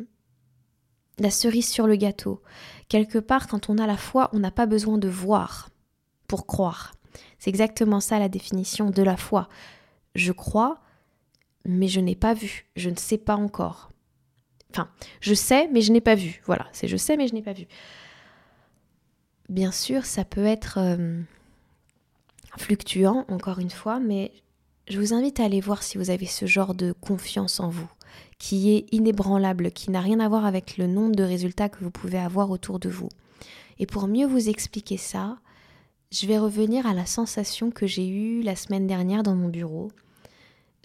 la 1.17 1.31
cerise 1.31 1.67
sur 1.69 1.87
le 1.87 1.95
gâteau. 1.95 2.41
Quelque 2.87 3.19
part, 3.19 3.47
quand 3.47 3.69
on 3.69 3.77
a 3.77 3.87
la 3.87 3.97
foi, 3.97 4.29
on 4.33 4.39
n'a 4.39 4.51
pas 4.51 4.65
besoin 4.65 4.97
de 4.97 5.09
voir 5.09 5.69
pour 6.27 6.47
croire. 6.47 6.93
C'est 7.39 7.49
exactement 7.49 7.99
ça 7.99 8.19
la 8.19 8.29
définition 8.29 8.89
de 8.89 9.03
la 9.03 9.17
foi. 9.17 9.49
Je 10.15 10.31
crois, 10.31 10.79
mais 11.65 11.87
je 11.87 11.99
n'ai 11.99 12.15
pas 12.15 12.33
vu, 12.33 12.65
je 12.75 12.89
ne 12.89 12.95
sais 12.95 13.17
pas 13.17 13.35
encore. 13.35 13.91
Enfin, 14.71 14.89
je 15.19 15.33
sais, 15.33 15.67
mais 15.71 15.81
je 15.81 15.91
n'ai 15.91 16.01
pas 16.01 16.15
vu. 16.15 16.41
Voilà, 16.45 16.67
c'est 16.71 16.87
je 16.87 16.97
sais, 16.97 17.17
mais 17.17 17.27
je 17.27 17.33
n'ai 17.33 17.41
pas 17.41 17.53
vu. 17.53 17.65
Bien 19.49 19.71
sûr, 19.71 20.05
ça 20.05 20.23
peut 20.23 20.45
être 20.45 20.77
euh, 20.77 21.21
fluctuant, 22.57 23.25
encore 23.29 23.59
une 23.59 23.71
fois, 23.71 23.99
mais 23.99 24.31
je 24.89 24.99
vous 24.99 25.13
invite 25.13 25.39
à 25.39 25.45
aller 25.45 25.61
voir 25.61 25.83
si 25.83 25.97
vous 25.97 26.09
avez 26.09 26.25
ce 26.25 26.47
genre 26.47 26.73
de 26.73 26.91
confiance 26.91 27.59
en 27.59 27.69
vous, 27.69 27.89
qui 28.39 28.71
est 28.71 28.91
inébranlable, 28.91 29.71
qui 29.71 29.91
n'a 29.91 30.01
rien 30.01 30.19
à 30.19 30.27
voir 30.27 30.45
avec 30.45 30.77
le 30.77 30.87
nombre 30.87 31.15
de 31.15 31.23
résultats 31.23 31.69
que 31.69 31.83
vous 31.83 31.91
pouvez 31.91 32.17
avoir 32.17 32.49
autour 32.49 32.79
de 32.79 32.89
vous. 32.89 33.09
Et 33.77 33.85
pour 33.85 34.07
mieux 34.07 34.25
vous 34.25 34.49
expliquer 34.49 34.97
ça, 34.97 35.37
je 36.11 36.25
vais 36.25 36.39
revenir 36.39 36.87
à 36.87 36.95
la 36.95 37.05
sensation 37.05 37.69
que 37.69 37.85
j'ai 37.85 38.07
eue 38.07 38.41
la 38.41 38.55
semaine 38.55 38.87
dernière 38.87 39.21
dans 39.21 39.35
mon 39.35 39.47
bureau. 39.47 39.91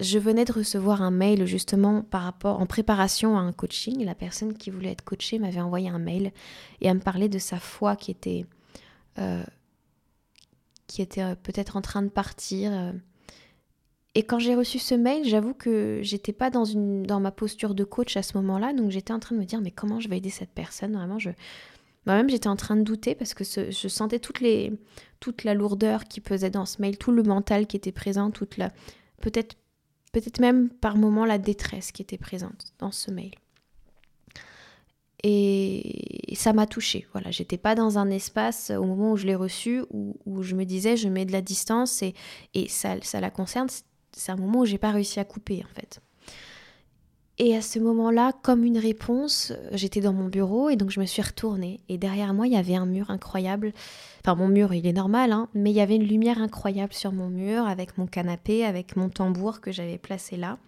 Je 0.01 0.19
venais 0.19 0.45
de 0.45 0.53
recevoir 0.53 1.01
un 1.01 1.11
mail 1.11 1.47
justement 1.47 2.03
par 2.03 2.23
rapport 2.23 2.61
en 2.61 2.67
préparation 2.67 3.39
à 3.39 3.41
un 3.41 3.53
coaching. 3.53 4.05
La 4.05 4.15
personne 4.15 4.55
qui 4.55 4.71
voulait 4.71 4.91
être 4.91 5.05
coachée 5.05 5.39
m'avait 5.39 5.61
envoyé 5.61 5.89
un 5.89 5.99
mail 5.99 6.33
et 6.81 6.91
à 6.91 6.95
me 6.95 7.01
parler 7.01 7.29
de 7.29 7.39
sa 7.39 7.59
foi 7.59 7.97
qui 7.97 8.11
était 8.11 8.45
euh, 9.19 9.45
qui 10.89 11.01
était 11.01 11.23
euh, 11.23 11.35
peut-être 11.37 11.77
en 11.77 11.81
train 11.81 12.03
de 12.03 12.09
partir. 12.09 12.93
Et 14.15 14.23
quand 14.23 14.39
j'ai 14.39 14.55
reçu 14.55 14.79
ce 14.79 14.95
mail, 14.95 15.25
j'avoue 15.25 15.55
que 15.55 15.99
j'étais 16.03 16.33
pas 16.33 16.51
dans, 16.51 16.65
ma 17.21 17.33
posture 17.33 17.75
de 17.75 17.83
coach 17.83 18.17
à 18.17 18.23
ce 18.23 18.37
moment-là, 18.39 18.73
donc 18.73 18.91
j'étais 18.91 19.13
en 19.13 19.19
train 19.19 19.35
de 19.35 19.41
me 19.41 19.45
dire 19.47 19.61
mais 19.61 19.73
comment 19.73 19.99
je 19.99 20.09
vais 20.09 20.19
aider 20.19 20.31
cette 20.31 20.53
personne? 20.53 20.93
Vraiment, 20.93 21.19
moi-même 22.07 22.31
j'étais 22.31 22.49
en 22.49 22.57
train 22.57 22.77
de 22.77 22.83
douter 22.83 23.15
parce 23.17 23.35
que 23.35 23.43
je 23.45 23.89
sentais 23.89 24.21
toute 24.21 25.45
la 25.45 25.55
lourdeur 25.55 26.05
qui 26.05 26.21
pesait 26.21 26.51
dans 26.51 26.67
ce 26.67 26.81
mail, 26.81 26.97
tout 26.97 27.11
le 27.11 27.25
mental 27.25 27.67
qui 27.67 27.77
était 27.77 27.93
présent, 27.93 28.31
toute 28.31 28.57
la, 28.57 28.73
peut-être, 29.21 29.57
même 30.39 30.69
par 30.69 30.97
moments 30.97 31.25
la 31.25 31.39
détresse 31.39 31.91
qui 31.91 32.03
était 32.03 32.19
présente 32.19 32.73
dans 32.79 32.93
ce 32.93 33.11
mail. 33.11 33.33
Et 35.27 36.35
ça 36.37 36.53
m'a 36.53 36.67
touchée. 36.67 37.07
Voilà, 37.13 37.31
j'étais 37.31 37.57
pas 37.57 37.75
dans 37.75 37.97
un 37.97 38.11
espace 38.11 38.71
au 38.71 38.85
moment 38.85 39.13
où 39.13 39.17
je 39.17 39.27
l'ai 39.27 39.35
reçu 39.35 39.83
où, 39.91 40.43
je 40.43 40.55
me 40.55 40.65
disais 40.65 40.99
je 40.99 41.09
mets 41.09 41.25
de 41.25 41.33
la 41.33 41.41
distance 41.41 42.03
et, 42.03 42.15
ça 42.69 43.21
la 43.21 43.31
concerne 43.31 43.69
c'est 44.17 44.33
un 44.33 44.37
moment 44.37 44.61
où 44.61 44.65
j'ai 44.65 44.79
pas 44.79 44.91
réussi 44.91 45.21
à 45.21 45.25
couper 45.25 45.63
en 45.65 45.75
fait. 45.75 46.01
Et 47.39 47.57
à 47.57 47.63
ce 47.63 47.81
moment-là, 47.81 48.33
comme 48.43 48.63
une 48.63 48.79
réponse, 48.79 49.53
j'étais 49.73 50.01
dans 50.01 50.13
mon 50.13 50.29
bureau 50.29 50.71
et 50.71 50.77
donc 50.77 50.91
je 50.91 51.01
me 51.01 51.05
suis 51.05 51.21
retournée. 51.21 51.81
Et 51.89 51.99
derrière 51.99 52.33
moi, 52.33 52.47
il 52.47 52.53
y 52.53 52.57
avait 52.57 52.77
un 52.77 52.87
mur 52.87 53.11
incroyable. 53.11 53.73
Enfin, 54.21 54.37
mon 54.37 54.47
mur, 54.47 54.73
il 54.73 54.87
est 54.87 54.93
normal, 54.93 55.33
hein, 55.33 55.49
mais 55.53 55.73
il 55.73 55.77
y 55.77 55.81
avait 55.81 55.97
une 55.97 56.07
lumière 56.07 56.41
incroyable 56.41 56.93
sur 56.93 57.11
mon 57.11 57.29
mur, 57.29 57.67
avec 57.67 57.99
mon 57.99 58.07
canapé, 58.07 58.65
avec 58.65 58.95
mon 58.95 59.09
tambour 59.09 59.61
que 59.61 59.73
j'avais 59.73 59.99
placé 59.99 60.37
là. 60.37 60.59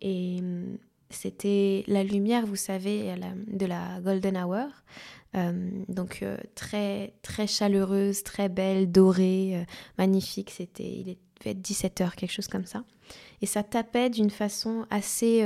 Et 0.00 0.36
hum, 0.38 0.78
c'était 1.10 1.82
la 1.88 2.04
lumière, 2.04 2.46
vous 2.46 2.56
savez, 2.56 3.12
de 3.48 3.66
la 3.66 4.00
Golden 4.00 4.36
Hour. 4.36 4.68
Euh, 5.36 5.70
donc 5.88 6.20
euh, 6.22 6.36
très 6.54 7.12
très 7.22 7.46
chaleureuse, 7.46 8.22
très 8.22 8.48
belle, 8.48 8.90
dorée, 8.90 9.56
euh, 9.56 9.64
magnifique. 9.98 10.50
C'était, 10.50 10.84
il 10.84 11.16
devait 11.40 11.50
être 11.50 11.60
17 11.60 12.00
heures, 12.00 12.16
quelque 12.16 12.32
chose 12.32 12.48
comme 12.48 12.66
ça. 12.66 12.84
Et 13.42 13.46
ça 13.46 13.62
tapait 13.62 14.10
d'une 14.10 14.30
façon 14.30 14.86
assez 14.90 15.44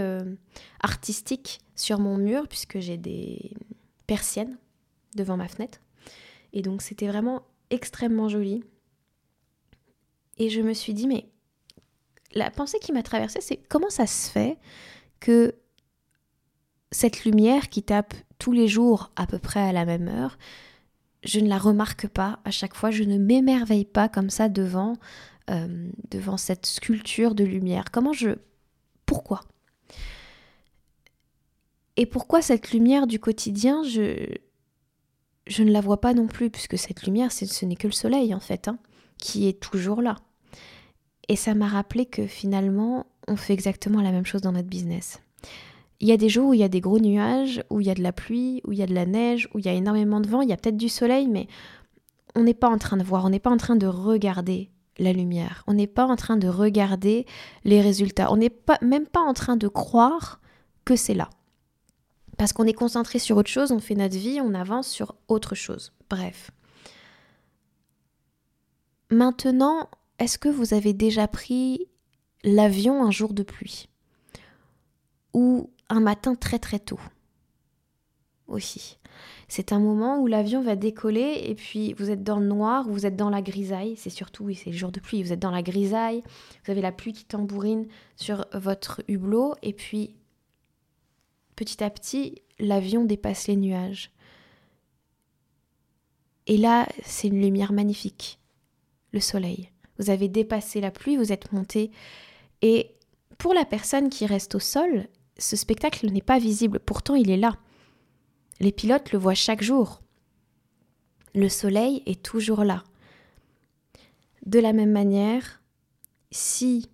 artistique 0.83 1.61
sur 1.75 1.99
mon 1.99 2.17
mur 2.17 2.47
puisque 2.49 2.79
j'ai 2.79 2.97
des 2.97 3.53
persiennes 4.07 4.57
devant 5.17 5.37
ma 5.37 5.49
fenêtre. 5.49 5.81
Et 6.53 6.63
donc 6.63 6.83
c'était 6.83 7.09
vraiment 7.09 7.43
extrêmement 7.71 8.29
joli. 8.29 8.63
Et 10.39 10.51
je 10.51 10.61
me 10.61 10.73
suis 10.73 10.95
dit 10.95 11.07
mais 11.07 11.27
la 12.33 12.51
pensée 12.51 12.79
qui 12.79 12.93
m'a 12.93 13.03
traversée, 13.03 13.41
c'est 13.41 13.57
comment 13.69 13.91
ça 13.91 14.07
se 14.07 14.31
fait 14.31 14.57
que 15.19 15.55
cette 16.93 17.25
lumière 17.25 17.69
qui 17.69 17.83
tape 17.83 18.15
tous 18.39 18.53
les 18.53 18.69
jours 18.69 19.11
à 19.17 19.27
peu 19.27 19.39
près 19.39 19.61
à 19.61 19.73
la 19.73 19.85
même 19.85 20.09
heure, 20.09 20.39
je 21.23 21.41
ne 21.41 21.49
la 21.49 21.59
remarque 21.59 22.09
pas 22.09 22.41
à 22.45 22.51
chaque 22.51 22.75
fois, 22.75 22.91
je 22.91 23.05
ne 23.05 23.19
m'émerveille 23.19 23.85
pas 23.85 24.09
comme 24.09 24.31
ça 24.31 24.49
devant, 24.49 24.95
euh, 25.49 25.91
devant 26.11 26.37
cette 26.37 26.67
sculpture 26.67 27.35
de 27.35 27.45
lumière. 27.45 27.85
Comment 27.91 28.13
je... 28.13 28.31
Pourquoi? 29.07 29.41
Et 31.97 32.07
pourquoi 32.07 32.43
cette 32.43 32.73
lumière 32.73 33.07
du 33.07 33.19
quotidien, 33.19 33.83
je, 33.83 34.27
je 35.47 35.63
ne 35.63 35.73
la 35.73 35.81
vois 35.81 36.01
pas 36.01 36.15
non 36.15 36.27
plus, 36.27 36.51
puisque 36.51 36.79
cette 36.79 37.03
lumière, 37.03 37.33
ce 37.33 37.65
n'est 37.65 37.77
que 37.77 37.89
le 37.89 37.93
soleil 37.93 38.35
en 38.35 38.41
fait, 38.41 38.69
hein, 38.69 38.79
qui 39.19 39.49
est 39.49 39.61
toujours 39.61 40.01
là. 40.01 40.17
Et 41.29 41.37
ça 41.37 41.55
m'a 41.55 41.69
rappelé 41.69 42.07
que 42.07 42.27
finalement, 42.27 43.07
on 43.29 43.37
fait 43.37 43.53
exactement 43.53 44.01
la 44.01 44.13
même 44.13 44.27
chose 44.27 44.43
dans 44.43 44.53
notre 44.53 44.69
business. 44.69 45.21
Il 46.01 46.09
y 46.09 46.13
a 46.13 46.17
des 46.17 46.29
jours 46.29 46.49
où 46.49 46.55
il 46.55 46.61
y 46.61 46.65
a 46.65 46.69
des 46.69 46.81
gros 46.81 46.99
nuages, 46.99 47.63
où 47.69 47.81
il 47.81 47.87
y 47.87 47.91
a 47.91 47.95
de 47.95 48.03
la 48.03 48.13
pluie, 48.13 48.63
où 48.65 48.73
il 48.73 48.79
y 48.79 48.83
a 48.83 48.87
de 48.87 48.95
la 48.95 49.07
neige, 49.07 49.49
où 49.53 49.59
il 49.59 49.67
y 49.67 49.69
a 49.69 49.75
énormément 49.75 50.21
de 50.21 50.29
vent, 50.29 50.41
il 50.41 50.49
y 50.49 50.53
a 50.53 50.57
peut-être 50.57 50.77
du 50.77 50.89
soleil, 50.89 51.29
mais 51.29 51.47
on 52.35 52.43
n'est 52.43 52.55
pas 52.55 52.69
en 52.69 52.79
train 52.79 52.97
de 52.97 53.05
voir, 53.05 53.25
on 53.25 53.31
n'est 53.31 53.41
pas 53.41 53.51
en 53.51 53.59
train 53.59 53.77
de 53.77 53.87
regarder 53.87 54.71
la 55.01 55.13
lumière, 55.13 55.65
on 55.67 55.73
n'est 55.73 55.87
pas 55.87 56.05
en 56.05 56.15
train 56.15 56.37
de 56.37 56.47
regarder 56.47 57.27
les 57.65 57.81
résultats, 57.81 58.31
on 58.31 58.37
n'est 58.37 58.51
pas, 58.51 58.79
même 58.83 59.07
pas 59.07 59.21
en 59.21 59.33
train 59.33 59.57
de 59.57 59.67
croire 59.67 60.41
que 60.85 60.95
c'est 60.95 61.15
là. 61.15 61.31
Parce 62.37 62.53
qu'on 62.53 62.65
est 62.67 62.75
concentré 62.75 63.19
sur 63.19 63.37
autre 63.37 63.51
chose, 63.51 63.73
on 63.73 63.81
fait 63.81 63.95
notre 63.95 64.17
vie, 64.17 64.41
on 64.41 64.55
avance 64.55 64.89
sur 64.89 65.15
autre 65.29 65.55
chose. 65.55 65.93
Bref. 66.09 66.51
Maintenant, 69.11 69.89
est-ce 70.19 70.39
que 70.39 70.49
vous 70.49 70.75
avez 70.75 70.93
déjà 70.93 71.27
pris 71.27 71.89
l'avion 72.45 73.05
un 73.05 73.11
jour 73.11 73.33
de 73.33 73.43
pluie? 73.43 73.89
Ou 75.33 75.71
un 75.89 76.01
matin 76.01 76.35
très 76.35 76.59
très 76.59 76.79
tôt? 76.79 77.01
Aussi. 78.47 78.99
C'est 79.51 79.73
un 79.73 79.81
moment 79.81 80.21
où 80.21 80.29
l'avion 80.29 80.63
va 80.63 80.77
décoller 80.77 81.43
et 81.47 81.57
puis 81.57 81.93
vous 81.95 82.09
êtes 82.09 82.23
dans 82.23 82.39
le 82.39 82.47
noir, 82.47 82.89
vous 82.89 83.05
êtes 83.05 83.17
dans 83.17 83.31
la 83.31 83.43
grisaille, 83.43 83.97
c'est 83.97 84.09
surtout, 84.09 84.45
oui, 84.45 84.55
c'est 84.55 84.71
le 84.71 84.77
jour 84.77 84.93
de 84.93 85.01
pluie, 85.01 85.25
vous 85.25 85.33
êtes 85.33 85.41
dans 85.41 85.51
la 85.51 85.65
grisaille, 85.65 86.23
vous 86.65 86.71
avez 86.71 86.81
la 86.81 86.93
pluie 86.93 87.13
qui 87.13 87.25
tambourine 87.25 87.89
sur 88.15 88.47
votre 88.55 89.03
hublot 89.09 89.57
et 89.63 89.73
puis 89.73 90.15
petit 91.57 91.83
à 91.83 91.91
petit, 91.91 92.43
l'avion 92.61 93.03
dépasse 93.03 93.49
les 93.49 93.57
nuages. 93.57 94.13
Et 96.47 96.57
là, 96.57 96.87
c'est 97.03 97.27
une 97.27 97.43
lumière 97.43 97.73
magnifique, 97.73 98.39
le 99.11 99.19
soleil. 99.19 99.71
Vous 99.99 100.11
avez 100.11 100.29
dépassé 100.29 100.81
la 100.81 100.93
pluie, 100.93 101.17
vous 101.17 101.33
êtes 101.33 101.51
monté. 101.51 101.91
Et 102.63 102.93
pour 103.37 103.53
la 103.53 103.65
personne 103.65 104.11
qui 104.11 104.27
reste 104.27 104.55
au 104.55 104.61
sol, 104.61 105.09
ce 105.39 105.57
spectacle 105.57 106.09
n'est 106.09 106.23
pas 106.23 106.39
visible, 106.39 106.79
pourtant 106.79 107.17
il 107.17 107.31
est 107.31 107.37
là. 107.37 107.57
Les 108.61 108.73
pilotes 108.73 109.13
le 109.13 109.19
voient 109.19 109.35
chaque 109.35 109.63
jour. 109.63 110.03
Le 111.35 111.49
soleil 111.49 112.03
est 112.07 112.23
toujours 112.23 112.63
là. 112.63 112.85
De 114.45 114.59
la 114.59 114.73
même 114.73 114.93
manière, 114.93 115.63
si 116.31 116.91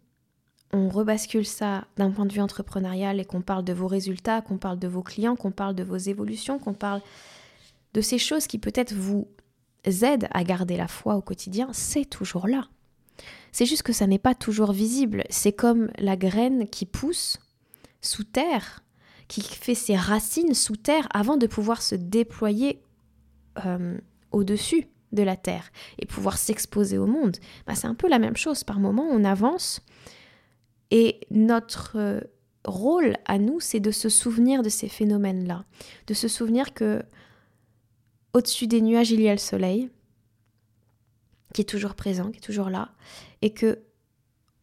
on 0.72 0.88
rebascule 0.88 1.46
ça 1.46 1.86
d'un 1.96 2.10
point 2.10 2.26
de 2.26 2.32
vue 2.32 2.40
entrepreneurial 2.40 3.18
et 3.20 3.24
qu'on 3.24 3.40
parle 3.40 3.64
de 3.64 3.72
vos 3.72 3.86
résultats, 3.88 4.42
qu'on 4.42 4.58
parle 4.58 4.78
de 4.78 4.88
vos 4.88 5.02
clients, 5.02 5.36
qu'on 5.36 5.50
parle 5.50 5.74
de 5.74 5.82
vos 5.82 5.96
évolutions, 5.96 6.58
qu'on 6.58 6.74
parle 6.74 7.00
de 7.94 8.00
ces 8.00 8.18
choses 8.18 8.46
qui 8.46 8.58
peut-être 8.58 8.92
vous 8.92 9.28
aident 9.84 10.28
à 10.32 10.44
garder 10.44 10.76
la 10.76 10.88
foi 10.88 11.16
au 11.16 11.22
quotidien, 11.22 11.68
c'est 11.72 12.04
toujours 12.04 12.46
là. 12.46 12.68
C'est 13.52 13.66
juste 13.66 13.84
que 13.84 13.92
ça 13.92 14.06
n'est 14.06 14.18
pas 14.18 14.34
toujours 14.34 14.72
visible. 14.72 15.24
C'est 15.30 15.52
comme 15.52 15.90
la 15.98 16.16
graine 16.16 16.68
qui 16.68 16.84
pousse 16.84 17.38
sous 18.02 18.24
terre, 18.24 18.82
qui 19.28 19.42
fait 19.42 19.74
ses 19.74 19.96
racines 19.96 20.54
sous 20.54 20.76
terre 20.76 21.08
avant 21.12 21.36
de 21.36 21.46
pouvoir 21.46 21.82
se 21.82 21.94
déployer 21.94 22.82
euh, 23.64 23.98
au-dessus 24.32 24.88
de 25.12 25.22
la 25.22 25.36
terre 25.36 25.70
et 25.98 26.06
pouvoir 26.06 26.38
s'exposer 26.38 26.98
au 26.98 27.06
monde. 27.06 27.36
Bah, 27.66 27.74
c'est 27.74 27.86
un 27.86 27.94
peu 27.94 28.08
la 28.08 28.18
même 28.18 28.36
chose. 28.36 28.64
Par 28.64 28.78
moment, 28.78 29.06
on 29.10 29.24
avance 29.24 29.80
et 30.90 31.20
notre 31.30 31.96
euh, 31.96 32.20
rôle 32.64 33.16
à 33.24 33.38
nous, 33.38 33.60
c'est 33.60 33.80
de 33.80 33.90
se 33.90 34.08
souvenir 34.08 34.62
de 34.62 34.68
ces 34.68 34.88
phénomènes-là, 34.88 35.64
de 36.06 36.14
se 36.14 36.28
souvenir 36.28 36.74
que 36.74 37.02
au-dessus 38.32 38.66
des 38.66 38.82
nuages, 38.82 39.10
il 39.10 39.20
y 39.20 39.28
a 39.28 39.32
le 39.32 39.38
soleil, 39.38 39.90
qui 41.54 41.62
est 41.62 41.68
toujours 41.68 41.94
présent, 41.94 42.30
qui 42.30 42.38
est 42.38 42.42
toujours 42.42 42.68
là, 42.68 42.90
et 43.40 43.54
que 43.54 43.78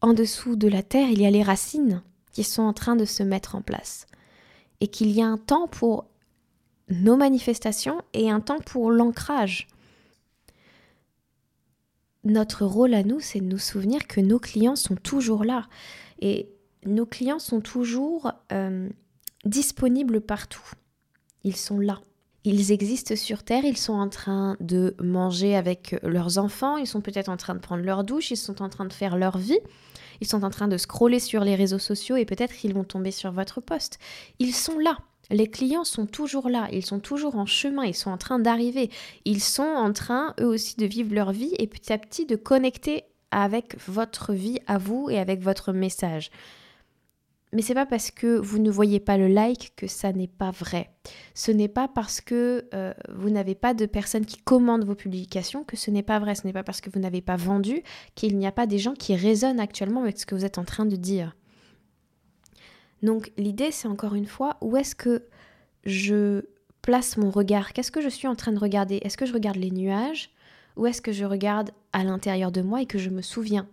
en 0.00 0.12
dessous 0.12 0.54
de 0.54 0.68
la 0.68 0.82
terre, 0.82 1.08
il 1.10 1.20
y 1.20 1.26
a 1.26 1.30
les 1.30 1.42
racines 1.42 2.02
qui 2.32 2.44
sont 2.44 2.62
en 2.62 2.72
train 2.72 2.94
de 2.94 3.04
se 3.04 3.22
mettre 3.22 3.54
en 3.54 3.62
place. 3.62 4.06
Et 4.80 4.88
qu'il 4.88 5.10
y 5.10 5.22
a 5.22 5.26
un 5.26 5.38
temps 5.38 5.68
pour 5.68 6.06
nos 6.88 7.16
manifestations 7.16 8.02
et 8.12 8.30
un 8.30 8.40
temps 8.40 8.60
pour 8.60 8.90
l'ancrage. 8.90 9.68
Notre 12.24 12.64
rôle 12.64 12.94
à 12.94 13.02
nous, 13.02 13.20
c'est 13.20 13.40
de 13.40 13.46
nous 13.46 13.58
souvenir 13.58 14.06
que 14.06 14.20
nos 14.20 14.38
clients 14.38 14.76
sont 14.76 14.96
toujours 14.96 15.44
là. 15.44 15.68
Et 16.20 16.48
nos 16.86 17.06
clients 17.06 17.38
sont 17.38 17.60
toujours 17.60 18.32
euh, 18.52 18.88
disponibles 19.44 20.20
partout. 20.20 20.70
Ils 21.44 21.56
sont 21.56 21.78
là. 21.78 22.00
Ils 22.44 22.72
existent 22.72 23.16
sur 23.16 23.42
Terre, 23.42 23.64
ils 23.64 23.78
sont 23.78 23.94
en 23.94 24.08
train 24.08 24.56
de 24.60 24.94
manger 25.02 25.56
avec 25.56 25.96
leurs 26.02 26.36
enfants, 26.36 26.76
ils 26.76 26.86
sont 26.86 27.00
peut-être 27.00 27.30
en 27.30 27.38
train 27.38 27.54
de 27.54 27.60
prendre 27.60 27.82
leur 27.82 28.04
douche, 28.04 28.30
ils 28.30 28.36
sont 28.36 28.60
en 28.60 28.68
train 28.68 28.84
de 28.84 28.92
faire 28.92 29.16
leur 29.16 29.38
vie, 29.38 29.58
ils 30.24 30.26
sont 30.26 30.42
en 30.42 30.48
train 30.48 30.68
de 30.68 30.78
scroller 30.78 31.20
sur 31.20 31.44
les 31.44 31.54
réseaux 31.54 31.78
sociaux 31.78 32.16
et 32.16 32.24
peut-être 32.24 32.54
qu'ils 32.54 32.72
vont 32.72 32.82
tomber 32.82 33.10
sur 33.10 33.30
votre 33.30 33.60
poste. 33.60 33.98
Ils 34.38 34.54
sont 34.54 34.78
là. 34.78 34.96
Les 35.30 35.48
clients 35.48 35.84
sont 35.84 36.06
toujours 36.06 36.48
là, 36.48 36.66
ils 36.72 36.84
sont 36.84 36.98
toujours 36.98 37.36
en 37.36 37.44
chemin, 37.44 37.84
ils 37.84 37.94
sont 37.94 38.10
en 38.10 38.16
train 38.16 38.38
d'arriver, 38.38 38.90
ils 39.26 39.42
sont 39.42 39.62
en 39.62 39.92
train 39.92 40.34
eux 40.40 40.46
aussi 40.46 40.76
de 40.76 40.86
vivre 40.86 41.14
leur 41.14 41.32
vie 41.32 41.54
et 41.58 41.66
petit 41.66 41.92
à 41.92 41.98
petit 41.98 42.24
de 42.24 42.36
connecter 42.36 43.04
avec 43.30 43.76
votre 43.86 44.32
vie 44.32 44.60
à 44.66 44.78
vous 44.78 45.10
et 45.10 45.18
avec 45.18 45.42
votre 45.42 45.72
message. 45.72 46.30
Mais 47.54 47.62
c'est 47.62 47.74
pas 47.74 47.86
parce 47.86 48.10
que 48.10 48.36
vous 48.36 48.58
ne 48.58 48.68
voyez 48.68 48.98
pas 48.98 49.16
le 49.16 49.28
like 49.28 49.74
que 49.76 49.86
ça 49.86 50.12
n'est 50.12 50.26
pas 50.26 50.50
vrai. 50.50 50.90
Ce 51.34 51.52
n'est 51.52 51.68
pas 51.68 51.86
parce 51.86 52.20
que 52.20 52.68
euh, 52.74 52.92
vous 53.14 53.30
n'avez 53.30 53.54
pas 53.54 53.74
de 53.74 53.86
personnes 53.86 54.26
qui 54.26 54.38
commandent 54.38 54.84
vos 54.84 54.96
publications 54.96 55.62
que 55.62 55.76
ce 55.76 55.92
n'est 55.92 56.02
pas 56.02 56.18
vrai. 56.18 56.34
Ce 56.34 56.44
n'est 56.44 56.52
pas 56.52 56.64
parce 56.64 56.80
que 56.80 56.90
vous 56.90 56.98
n'avez 56.98 57.22
pas 57.22 57.36
vendu 57.36 57.82
qu'il 58.16 58.36
n'y 58.38 58.46
a 58.48 58.52
pas 58.52 58.66
des 58.66 58.78
gens 58.78 58.94
qui 58.94 59.14
résonnent 59.14 59.60
actuellement 59.60 60.02
avec 60.02 60.18
ce 60.18 60.26
que 60.26 60.34
vous 60.34 60.44
êtes 60.44 60.58
en 60.58 60.64
train 60.64 60.84
de 60.84 60.96
dire. 60.96 61.36
Donc 63.04 63.30
l'idée 63.36 63.70
c'est 63.70 63.86
encore 63.86 64.16
une 64.16 64.26
fois 64.26 64.56
où 64.60 64.76
est-ce 64.76 64.96
que 64.96 65.24
je 65.84 66.42
place 66.82 67.16
mon 67.16 67.30
regard? 67.30 67.72
Qu'est-ce 67.72 67.92
que 67.92 68.00
je 68.00 68.08
suis 68.08 68.26
en 68.26 68.34
train 68.34 68.52
de 68.52 68.58
regarder? 68.58 68.98
Est-ce 69.02 69.16
que 69.16 69.26
je 69.26 69.32
regarde 69.32 69.58
les 69.58 69.70
nuages? 69.70 70.30
Ou 70.76 70.86
est-ce 70.86 71.00
que 71.00 71.12
je 71.12 71.24
regarde 71.24 71.70
à 71.92 72.02
l'intérieur 72.02 72.50
de 72.50 72.62
moi 72.62 72.82
et 72.82 72.86
que 72.86 72.98
je 72.98 73.10
me 73.10 73.22
souviens? 73.22 73.68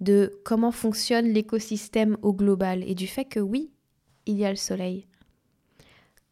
De 0.00 0.40
comment 0.44 0.72
fonctionne 0.72 1.26
l'écosystème 1.26 2.16
au 2.22 2.32
global 2.32 2.82
et 2.86 2.94
du 2.94 3.06
fait 3.06 3.24
que 3.24 3.40
oui, 3.40 3.70
il 4.26 4.36
y 4.36 4.44
a 4.44 4.50
le 4.50 4.56
soleil. 4.56 5.06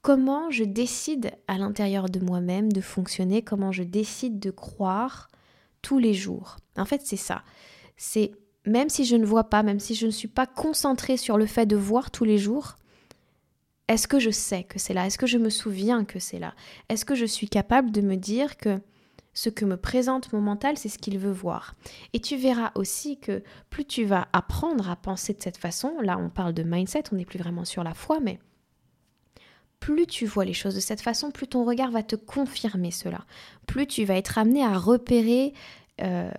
Comment 0.03 0.51
je 0.51 0.65
décide 0.65 1.33
à 1.49 1.59
l'intérieur 1.59 2.09
de 2.09 2.21
moi-même 2.21 2.73
de 2.73 2.81
fonctionner, 2.81 3.43
comment 3.43 3.73
je 3.73 3.83
décide 3.83 4.39
de 4.39 4.51
croire 4.51 5.29
tous 5.83 5.99
les 5.99 6.15
jours. 6.15 6.57
En 6.77 6.85
fait, 6.85 7.03
c'est 7.05 7.17
ça. 7.17 7.43
C'est 7.97 8.33
même 8.65 8.89
si 8.89 9.05
je 9.05 9.17
ne 9.17 9.25
vois 9.25 9.45
pas, 9.45 9.63
même 9.63 9.81
si 9.81 9.95
je 9.95 10.07
ne 10.07 10.11
suis 10.11 10.29
pas 10.29 10.47
concentrée 10.47 11.17
sur 11.17 11.39
le 11.39 11.47
fait 11.47 11.67
de 11.67 11.77
voir 11.77 12.11
tous 12.11 12.25
les 12.25 12.39
jours, 12.39 12.77
est-ce 13.89 14.07
que 14.07 14.19
je 14.19 14.31
sais 14.31 14.65
que 14.65 14.79
c'est 14.79 14.93
là? 14.93 15.07
Est-ce 15.07 15.19
que 15.19 15.27
je 15.27 15.39
me 15.39 15.51
souviens 15.51 16.05
que 16.05 16.19
c'est 16.19 16.39
là? 16.39 16.55
Est-ce 16.89 17.05
que 17.05 17.15
je 17.15 17.25
suis 17.25 17.49
capable 17.49 17.91
de 17.91 18.03
me 18.03 18.17
dire 18.17 18.57
que 18.59 18.81
ce 19.35 19.49
que 19.49 19.65
me 19.65 19.77
présente 19.77 20.33
mon 20.33 20.41
mental, 20.41 20.77
c'est 20.79 20.89
ce 20.89 20.99
qu'il 20.99 21.19
veut 21.19 21.33
voir. 21.33 21.75
Et 22.13 22.21
tu 22.21 22.37
verras 22.37 22.73
aussi 22.75 23.19
que 23.19 23.43
plus 23.71 23.85
tu 23.85 24.05
vas 24.05 24.29
apprendre 24.33 24.91
à 24.91 24.97
penser 24.97 25.33
de 25.33 25.43
cette 25.43 25.57
façon, 25.57 25.95
là 26.03 26.19
on 26.19 26.29
parle 26.29 26.55
de 26.55 26.63
mindset, 26.63 27.05
on 27.13 27.17
n'est 27.17 27.25
plus 27.25 27.39
vraiment 27.39 27.65
sur 27.65 27.85
la 27.85 27.95
foi, 27.95 28.21
mais 28.21 28.39
plus 29.81 30.07
tu 30.07 30.27
vois 30.27 30.45
les 30.45 30.55
choses 30.55 30.75
de 30.75 30.81
cette 30.81 31.01
façon, 31.01 31.31
plus 31.31 31.47
ton 31.47 31.65
regard 31.65 31.91
va 31.91 32.03
te 32.03 32.17
confirmer 32.17 32.91
cela. 32.91 33.25
Plus 33.67 33.87
tu 33.87 34.05
vas 34.05 34.17
être 34.17 34.39
amené 34.39 34.65
à 34.65 34.77
repérer 34.77 35.55
euh, 36.01 36.31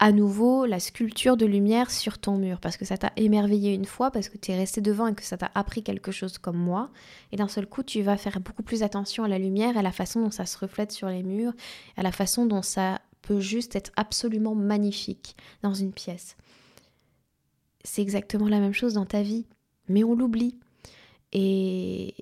à 0.00 0.12
nouveau 0.12 0.64
la 0.64 0.78
sculpture 0.78 1.36
de 1.36 1.44
lumière 1.44 1.90
sur 1.90 2.18
ton 2.18 2.38
mur 2.38 2.60
parce 2.60 2.76
que 2.76 2.84
ça 2.84 2.96
t'a 2.96 3.12
émerveillé 3.16 3.74
une 3.74 3.84
fois, 3.84 4.10
parce 4.10 4.28
que 4.28 4.38
tu 4.38 4.52
es 4.52 4.56
resté 4.56 4.80
devant 4.80 5.08
et 5.08 5.14
que 5.14 5.24
ça 5.24 5.36
t'a 5.36 5.50
appris 5.54 5.82
quelque 5.82 6.12
chose 6.12 6.38
comme 6.38 6.56
moi. 6.56 6.90
Et 7.32 7.36
d'un 7.36 7.48
seul 7.48 7.66
coup, 7.66 7.82
tu 7.82 8.02
vas 8.02 8.16
faire 8.16 8.40
beaucoup 8.40 8.62
plus 8.62 8.82
attention 8.82 9.24
à 9.24 9.28
la 9.28 9.38
lumière, 9.38 9.76
à 9.76 9.82
la 9.82 9.90
façon 9.90 10.22
dont 10.22 10.30
ça 10.30 10.46
se 10.46 10.56
reflète 10.56 10.92
sur 10.92 11.08
les 11.08 11.24
murs, 11.24 11.52
à 11.96 12.02
la 12.02 12.12
façon 12.12 12.46
dont 12.46 12.62
ça 12.62 13.00
peut 13.22 13.40
juste 13.40 13.74
être 13.74 13.90
absolument 13.96 14.54
magnifique 14.54 15.36
dans 15.62 15.74
une 15.74 15.92
pièce. 15.92 16.36
C'est 17.82 18.02
exactement 18.02 18.48
la 18.48 18.60
même 18.60 18.74
chose 18.74 18.94
dans 18.94 19.06
ta 19.06 19.22
vie, 19.22 19.46
mais 19.88 20.04
on 20.04 20.14
l'oublie. 20.14 20.56
Et, 21.32 22.14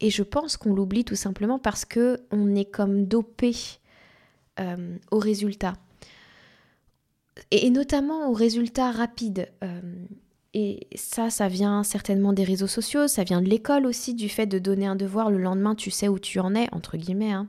et 0.00 0.10
je 0.10 0.22
pense 0.22 0.56
qu'on 0.56 0.74
l'oublie 0.74 1.04
tout 1.04 1.16
simplement 1.16 1.58
parce 1.58 1.84
que 1.84 2.22
on 2.30 2.54
est 2.54 2.64
comme 2.64 3.06
dopé 3.06 3.54
euh, 4.58 4.96
au 5.10 5.18
résultat 5.18 5.74
et, 7.50 7.70
notamment 7.70 8.30
aux 8.30 8.32
résultats 8.32 8.90
rapides. 8.90 9.48
Euh, 9.62 9.80
et 10.54 10.86
ça, 10.94 11.30
ça 11.30 11.48
vient 11.48 11.82
certainement 11.82 12.32
des 12.32 12.44
réseaux 12.44 12.66
sociaux, 12.66 13.08
ça 13.08 13.24
vient 13.24 13.42
de 13.42 13.48
l'école 13.48 13.86
aussi, 13.86 14.14
du 14.14 14.28
fait 14.28 14.46
de 14.46 14.58
donner 14.58 14.86
un 14.86 14.96
devoir 14.96 15.30
le 15.30 15.38
lendemain, 15.38 15.74
tu 15.74 15.90
sais 15.90 16.08
où 16.08 16.18
tu 16.18 16.40
en 16.40 16.54
es, 16.54 16.68
entre 16.72 16.96
guillemets. 16.96 17.32
Hein. 17.32 17.48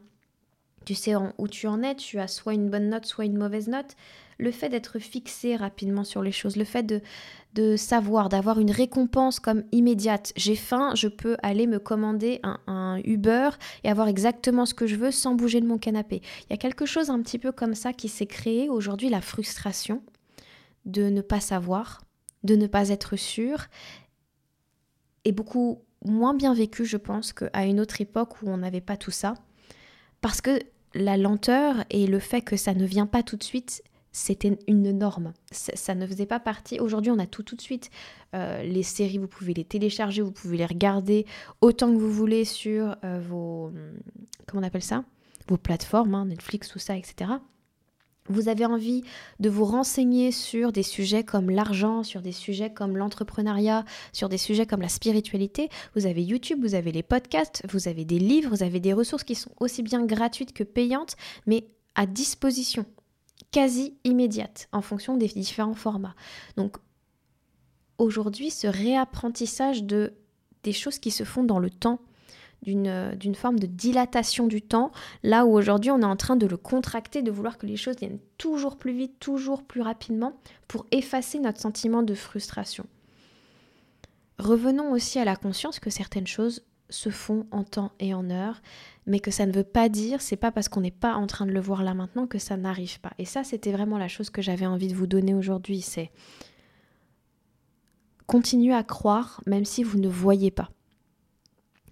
Tu 0.86 0.93
sais 0.93 1.13
où 1.15 1.47
tu 1.47 1.67
en 1.67 1.84
es, 1.84 1.95
tu 1.95 2.19
as 2.19 2.28
soit 2.28 2.54
une 2.54 2.69
bonne 2.69 2.89
note, 2.89 3.06
soit 3.06 3.26
une 3.26 3.38
mauvaise 3.38 3.67
note. 3.67 3.95
Le 4.38 4.52
fait 4.52 4.69
d'être 4.69 5.00
fixé 5.00 5.56
rapidement 5.56 6.04
sur 6.04 6.21
les 6.21 6.32
choses, 6.32 6.56
le 6.58 6.63
fait 6.63 6.84
de, 6.84 7.76
savoir, 7.76 8.30
d'avoir 8.30 8.60
une 8.60 8.69
récompense 8.69 9.39
comme 9.39 9.63
immédiate. 9.71 10.32
J'ai 10.36 10.56
faim, 10.56 10.91
je 10.93 11.08
peux 11.08 11.38
aller 11.41 11.65
me 11.65 11.80
commander 11.80 12.39
un, 12.43 12.60
un, 12.67 13.02
Uber 13.04 13.50
et 13.84 13.89
avoir 13.89 14.08
exactement 14.08 14.67
ce 14.67 14.76
que 14.76 14.86
je 14.86 14.95
veux 14.95 15.10
sans 15.10 15.34
bouger 15.34 15.60
de 15.60 15.65
mon 15.65 15.80
canapé. 15.80 16.21
Il 16.43 16.52
y 16.52 16.54
a 16.54 16.58
quelque 16.58 16.86
chose 16.86 17.10
un 17.10 17.19
petit 17.21 17.39
peu 17.39 17.52
comme 17.52 17.73
ça 17.73 17.93
qui 17.93 18.10
s'est 18.10 18.28
créé 18.28 18.69
aujourd'hui, 18.69 19.10
la 19.10 19.21
frustration 19.21 20.04
de 20.86 21.10
ne 21.10 21.21
pas 21.21 21.39
savoir, 21.39 22.02
de 22.43 22.56
ne 22.56 22.67
pas 22.67 22.89
être 22.89 23.15
sûr 23.15 23.65
est 25.26 25.32
beaucoup 25.32 25.82
moins 26.06 26.34
bien 26.34 26.54
vécu, 26.54 26.86
je 26.86 26.97
pense, 26.97 27.34
qu'à 27.34 27.65
une 27.65 27.80
autre 27.80 28.02
époque 28.02 28.41
où 28.41 28.50
on 28.50 28.58
n'avait 28.58 28.82
pas 28.82 28.97
tout 28.97 29.12
ça. 29.12 29.36
Parce 30.21 30.41
que 30.41 30.60
la 30.93 31.17
lenteur 31.17 31.84
et 31.89 32.08
le 32.08 32.19
fait 32.19 32.41
que 32.41 32.56
ça 32.56 32.73
ne 32.73 32.86
vient 32.86 33.06
pas 33.06 33.23
tout 33.23 33.36
de 33.36 33.43
suite, 33.43 33.84
c'était 34.12 34.58
une 34.67 34.91
norme. 34.91 35.34
Ça, 35.52 35.96
ne 35.96 36.08
faisait 36.08 36.26
pas 36.26 36.39
partie. 36.39 36.80
Aujourd'hui, 36.80 37.12
on 37.12 37.20
a 37.20 37.28
tout 37.28 37.43
tout 37.43 37.56
de 37.56 37.62
suite. 37.62 37.89
Euh, 38.34 38.63
les 38.63 38.84
séries, 38.84 39.17
vous 39.17 39.28
pouvez 39.28 39.54
les 39.54 39.63
télécharger, 39.63 40.22
vous 40.22 40.32
pouvez 40.32 40.58
les 40.58 40.65
regarder 40.65 41.26
autant 41.62 41.91
que 41.93 41.98
vous 41.98 42.12
voulez 42.12 42.46
sur 42.46 42.96
euh, 43.04 43.20
vos. 43.20 43.72
Comment 44.48 44.62
on 44.63 44.67
appelle 44.67 44.84
ça? 44.84 45.04
Vos 45.48 45.58
plateformes, 45.58 46.15
hein, 46.15 46.26
Netflix, 46.26 46.70
tout 46.70 46.80
ça, 46.80 46.98
etc 46.98 47.38
vous 48.30 48.50
avez 48.50 48.65
envie 48.65 49.04
de 49.39 49.50
vous 49.50 49.65
renseigner 49.65 50.32
sur 50.32 50.72
des 50.72 50.84
sujets 50.84 51.24
comme 51.24 51.50
l'argent, 51.50 52.04
sur 52.04 52.22
des 52.22 52.32
sujets 52.32 52.72
comme 52.72 52.98
l'entrepreneuriat, 52.98 53.86
sur 54.13 54.30
des 54.30 54.38
sujets 54.38 54.65
comme 54.65 54.82
la 54.82 54.89
spiritualité, 54.89 55.70
vous 55.96 56.06
avez 56.06 56.24
YouTube, 56.24 56.60
vous 56.62 56.76
avez 56.76 56.91
les 56.91 57.04
podcasts, 57.04 57.63
vous 57.70 57.88
avez 57.88 58.06
des 58.06 58.20
livres, 58.20 58.50
vous 58.50 58.63
avez 58.63 58.80
des 58.80 58.93
ressources 58.93 59.24
qui 59.24 59.36
sont 59.36 59.52
aussi 59.60 59.84
bien 59.84 60.06
gratuites 60.06 60.54
que 60.54 60.63
payantes, 60.63 61.15
mais 61.46 61.67
à 61.96 62.06
disposition, 62.06 62.86
quasi 63.58 63.98
immédiate, 64.04 64.70
en 64.72 64.84
fonction 64.84 65.17
des 65.17 65.30
différents 65.30 65.74
formats. 65.74 66.13
Donc 66.58 66.78
aujourd'hui, 67.98 68.52
ce 68.52 68.67
réapprentissage 68.67 69.84
de 69.84 70.13
des 70.62 70.74
choses 70.74 71.00
qui 71.00 71.10
se 71.10 71.24
font 71.24 71.43
dans 71.43 71.58
le 71.58 71.72
temps, 71.72 72.00
d'une 72.62 73.34
forme 73.34 73.58
de 73.58 73.65
dilatation 73.65 74.46
du 74.46 74.62
temps, 74.62 74.91
là 75.24 75.43
où 75.43 75.58
aujourd'hui 75.58 75.89
on 75.89 76.02
est 76.02 76.06
en 76.06 76.15
train 76.15 76.36
de 76.36 76.46
le 76.46 76.56
contracter, 76.56 77.24
de 77.24 77.32
vouloir 77.32 77.58
que 77.58 77.65
les 77.65 77.78
choses 77.78 77.96
viennent 77.98 78.20
toujours 78.38 78.78
plus 78.78 78.96
vite, 78.96 79.20
toujours 79.20 79.63
plus 79.63 79.82
rapidement, 79.82 80.34
pour 80.67 80.86
effacer 80.91 81.39
notre 81.39 81.60
sentiment 81.60 82.04
de 82.04 82.13
frustration. 82.13 82.86
Revenons 84.38 84.91
aussi 84.91 85.17
à 85.17 85.26
la 85.26 85.36
conscience 85.36 85.80
que 85.80 85.89
certaines 85.89 86.28
choses 86.28 86.62
se 86.89 87.10
font 87.10 87.45
en 87.52 87.63
temps 87.63 87.91
et 88.00 88.13
en 88.13 88.30
heure, 88.30 88.62
mais 89.06 89.19
que 89.19 89.32
ça 89.32 89.45
ne 89.45 89.52
veut 89.52 89.63
pas 89.63 89.89
dire, 89.89 90.21
c'est 90.21 90.38
pas 90.38 90.52
parce 90.52 90.69
qu'on 90.69 90.82
n'est 90.82 90.91
pas 90.91 91.15
en 91.15 91.28
train 91.28 91.45
de 91.45 91.52
le 91.52 91.60
voir 91.60 91.84
là 91.84 91.93
maintenant 91.93 92.28
que 92.28 92.39
ça 92.39 92.58
n'arrive 92.58 93.00
pas. 93.00 93.12
Et 93.17 93.26
ça, 93.26 93.43
c'était 93.43 93.71
vraiment 93.71 93.97
la 93.97 94.08
chose 94.08 94.30
que 94.30 94.41
j'avais 94.41 94.65
envie 94.65 94.88
de 94.88 94.95
vous 94.95 95.08
donner 95.08 95.34
aujourd'hui, 95.34 95.82
c'est 95.82 96.12
continuer 98.26 98.73
à 98.73 98.84
croire 98.84 99.41
même 99.45 99.65
si 99.65 99.84
vous 99.84 99.97
ne 99.97 100.10
voyez 100.10 100.52
pas. 100.52 100.69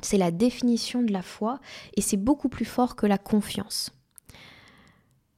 C'est 0.02 0.18
la 0.18 0.32
définition 0.32 1.02
de 1.02 1.14
la 1.14 1.22
foi 1.22 1.60
et 1.96 2.02
c'est 2.02 2.18
beaucoup 2.18 2.50
plus 2.50 2.66
fort 2.66 2.96
que 2.96 3.06
la 3.06 3.18
confiance. 3.18 3.92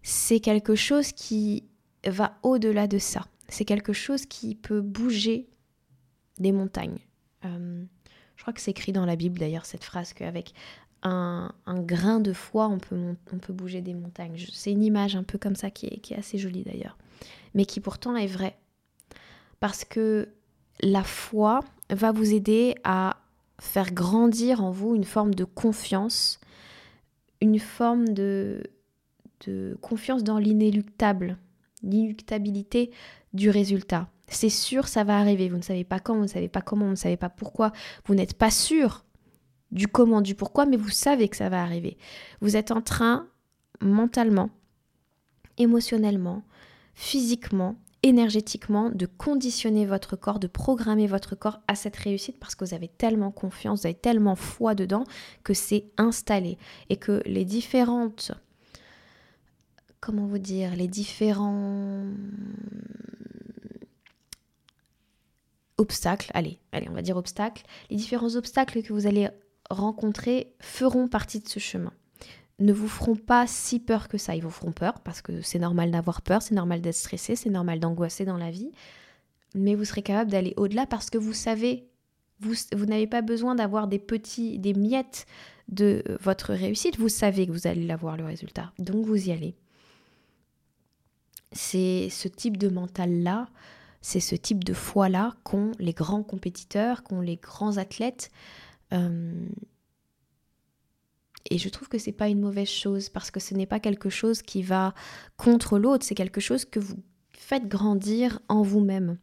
C'est 0.02 0.40
quelque 0.40 0.76
chose 0.76 1.12
qui 1.12 1.64
va 2.06 2.38
au-delà 2.44 2.88
de 2.88 2.98
ça. 2.98 3.28
C'est 3.50 3.66
quelque 3.66 3.94
chose 3.94 4.26
qui 4.26 4.56
peut 4.56 4.82
bouger 4.82 5.48
des 6.40 6.52
montagnes. 6.52 7.00
Euh, 7.46 7.86
je 8.38 8.44
crois 8.44 8.54
que 8.54 8.62
c'est 8.62 8.72
écrit 8.72 8.94
dans 8.94 9.06
la 9.06 9.16
Bible 9.16 9.40
d'ailleurs 9.40 9.66
cette 9.66 9.84
phrase 9.84 10.14
qu'avec 10.14 10.54
un, 11.04 11.52
grain 11.68 12.20
de 12.20 12.34
foi 12.34 12.68
on 12.68 12.78
peut, 12.80 13.54
bouger 13.54 13.82
des 13.82 13.94
montagnes. 13.94 14.38
C'est 14.52 14.72
une 14.72 14.84
image 14.84 15.16
un 15.16 15.24
peu 15.24 15.38
comme 15.38 15.56
ça 15.56 15.70
qui 15.70 15.88
est, 15.88 16.00
qui 16.00 16.14
est 16.14 16.18
assez 16.18 16.38
jolie 16.38 16.64
d'ailleurs, 16.64 16.98
mais 17.54 17.66
qui 17.66 17.80
pourtant 17.80 18.16
est 18.16 18.28
vraie. 18.28 18.58
Parce 19.60 19.86
que 19.86 20.30
la 20.82 21.04
foi 21.04 21.62
va 21.90 22.12
vous 22.12 22.34
aider 22.34 22.76
à 22.84 23.18
faire 23.60 23.92
grandir 23.92 24.64
en 24.64 24.72
vous 24.72 24.96
une 24.96 25.04
forme 25.04 25.34
de 25.34 25.44
confiance, 25.44 26.40
une 27.42 27.60
forme 27.60 28.10
de, 28.10 28.62
de 29.46 29.78
confiance 29.82 30.24
dans 30.24 30.38
l'inéluctable, 30.38 31.38
l'inéluctabilité 31.82 32.92
du 33.34 33.50
résultat. 33.50 34.10
C'est 34.28 34.50
sûr, 34.50 34.88
ça 34.88 35.04
va 35.04 35.18
arriver. 35.18 35.50
Vous 35.50 35.58
ne 35.58 35.62
savez 35.62 35.84
pas 35.84 36.00
quand, 36.00 36.16
vous 36.16 36.24
ne 36.24 36.28
savez 36.28 36.50
pas 36.50 36.62
comment, 36.62 36.86
vous 36.86 36.92
ne 36.92 36.96
savez 36.96 37.18
pas 37.18 37.30
pourquoi. 37.30 37.72
Vous 38.06 38.16
n'êtes 38.16 38.34
pas 38.34 38.52
sûr 38.52 39.06
du 39.72 39.88
comment, 39.88 40.22
du 40.22 40.36
pourquoi, 40.36 40.66
mais 40.66 40.78
vous 40.78 40.90
savez 40.90 41.30
que 41.30 41.38
ça 41.38 41.50
va 41.50 41.62
arriver. 41.62 41.98
Vous 42.42 42.56
êtes 42.56 42.72
en 42.72 42.82
train, 42.82 43.28
mentalement, 43.82 44.50
émotionnellement, 45.58 46.44
physiquement, 46.94 47.76
énergétiquement 48.04 48.90
de 48.90 49.06
conditionner 49.06 49.86
votre 49.86 50.16
corps, 50.16 50.40
de 50.40 50.48
programmer 50.48 51.08
votre 51.08 51.36
corps 51.36 51.60
à 51.68 51.76
cette 51.76 51.96
réussite 51.96 52.40
parce 52.40 52.56
que 52.56 52.64
vous 52.64 52.74
avez 52.74 52.88
tellement 52.88 53.32
confiance, 53.32 53.82
vous 53.82 53.88
avez 53.88 53.96
tellement 53.96 54.36
foi 54.36 54.76
dedans 54.76 55.04
que 55.44 55.54
c'est 55.54 55.86
installé 55.98 56.58
et 56.90 56.98
que 56.98 57.22
les 57.26 57.44
différentes 57.44 58.32
comment 60.00 60.26
vous 60.26 60.38
dire, 60.38 60.76
les 60.76 60.88
différents 60.88 62.06
obstacles, 65.78 66.32
allez, 66.34 66.60
allez, 66.72 66.88
on 66.90 66.94
va 66.94 67.02
dire 67.02 67.18
obstacles, 67.18 67.64
les 67.90 67.98
différents 67.98 68.36
obstacles 68.36 68.82
que 68.82 68.94
vous 68.94 69.08
allez 69.08 69.30
rencontrer 69.70 70.54
feront 70.60 71.08
partie 71.08 71.40
de 71.40 71.48
ce 71.48 71.60
chemin 71.60 71.94
ne 72.60 72.74
vous 72.74 72.88
feront 72.88 73.16
pas 73.16 73.46
si 73.48 73.80
peur 73.80 74.08
que 74.08 74.18
ça. 74.18 74.36
Ils 74.36 74.42
vous 74.42 74.50
feront 74.50 74.72
peur 74.72 75.00
parce 75.02 75.22
que 75.22 75.42
c'est 75.42 75.60
normal 75.60 75.92
d'avoir 75.92 76.22
peur, 76.22 76.42
c'est 76.42 76.56
normal 76.56 76.82
d'être 76.82 76.96
stressé, 76.96 77.36
c'est 77.36 77.50
normal 77.50 77.80
d'angoisser 77.80 78.26
dans 78.26 78.38
la 78.38 78.52
vie. 78.52 78.72
Mais 79.56 79.76
vous 79.76 79.86
serez 79.86 80.02
capable 80.02 80.32
d'aller 80.32 80.54
au-delà 80.58 80.86
parce 80.86 81.10
que 81.10 81.18
vous 81.18 81.34
savez, 81.34 81.88
vous, 82.40 82.54
vous 82.76 82.86
n'avez 82.86 83.08
pas 83.08 83.22
besoin 83.22 83.56
d'avoir 83.56 83.88
des 83.88 84.00
petits, 84.00 84.60
des 84.60 84.74
miettes 84.74 85.26
de 85.70 86.04
votre 86.22 86.54
réussite. 86.54 86.98
Vous 86.98 87.10
savez 87.10 87.46
que 87.46 87.52
vous 87.52 87.68
allez 87.68 87.86
l'avoir 87.86 88.18
le 88.18 88.26
résultat. 88.26 88.72
Donc 88.80 89.06
vous 89.06 89.30
y 89.30 89.32
allez. 89.32 89.56
C'est 91.52 92.10
ce 92.10 92.28
type 92.28 92.58
de 92.58 92.68
mental-là, 92.68 93.48
c'est 94.02 94.20
ce 94.20 94.36
type 94.36 94.64
de 94.64 94.74
foi-là 94.74 95.36
qu'ont 95.44 95.72
les 95.80 95.94
grands 95.94 96.24
compétiteurs, 96.24 97.04
qu'ont 97.04 97.22
les 97.22 97.38
grands 97.38 97.78
athlètes. 97.78 98.32
Euh, 98.94 99.48
et 101.50 101.58
je 101.58 101.70
trouve 101.70 101.88
que 101.88 101.98
c'est 101.98 102.12
pas 102.12 102.30
une 102.30 102.42
mauvaise 102.42 102.70
chose 102.70 103.10
parce 103.10 103.32
que 103.32 103.40
ce 103.40 103.54
n'est 103.54 103.66
pas 103.66 103.80
quelque 103.80 104.10
chose 104.10 104.42
qui 104.42 104.64
va 104.64 104.94
contre 105.38 105.80
l'autre, 105.80 106.06
c'est 106.06 106.16
quelque 106.16 106.42
chose 106.42 106.66
que 106.66 106.80
vous 106.80 107.02
faites 107.32 107.68
grandir 107.68 108.40
en 108.50 108.62
vous-même. 108.62 109.18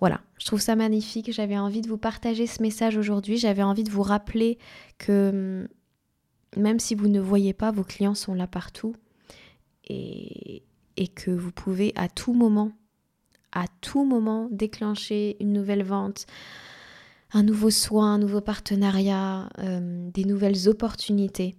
Voilà, 0.00 0.20
je 0.36 0.46
trouve 0.46 0.60
ça 0.60 0.74
magnifique. 0.74 1.32
J'avais 1.32 1.58
envie 1.58 1.80
de 1.80 1.88
vous 1.88 1.98
partager 1.98 2.48
ce 2.48 2.60
message 2.60 2.96
aujourd'hui. 2.96 3.36
J'avais 3.36 3.62
envie 3.62 3.84
de 3.84 3.90
vous 3.90 4.02
rappeler 4.02 4.58
que 4.98 5.66
hum, 6.56 6.60
même 6.60 6.80
si 6.80 6.94
vous 6.94 7.08
ne 7.08 7.20
voyez 7.20 7.52
pas, 7.52 7.70
vos 7.70 7.84
clients 7.84 8.16
sont 8.16 8.34
là 8.34 8.46
partout 8.46 8.94
et 9.88 11.08
que 11.14 11.30
vous 11.30 11.52
pouvez 11.52 11.92
à 11.96 12.08
tout 12.08 12.32
moment, 12.32 12.72
à 13.52 13.66
tout 13.80 14.04
moment 14.04 14.48
déclencher 14.50 15.36
une 15.40 15.52
nouvelle 15.52 15.84
vente, 15.84 16.26
un 17.32 17.42
nouveau 17.42 17.70
soin, 17.70 18.14
un 18.14 18.18
nouveau 18.18 18.40
partenariat, 18.40 19.48
euh, 19.58 20.10
des 20.10 20.24
nouvelles 20.24 20.68
opportunités, 20.68 21.56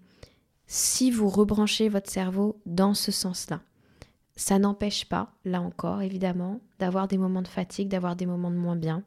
si 0.67 1.11
vous 1.11 1.29
rebranchez 1.29 1.89
votre 1.89 2.09
cerveau 2.09 2.59
dans 2.65 2.93
ce 2.93 3.11
sens-là. 3.11 3.61
Ça 4.35 4.57
n'empêche 4.57 5.05
pas, 5.05 5.33
là 5.45 5.61
encore 5.61 6.01
évidemment, 6.01 6.59
d'avoir 6.79 7.07
des 7.07 7.17
moments 7.17 7.41
de 7.41 7.47
fatigue, 7.47 7.89
d'avoir 7.89 8.15
des 8.15 8.25
moments 8.25 8.51
de 8.51 8.55
moins 8.55 8.75
bien. 8.75 9.03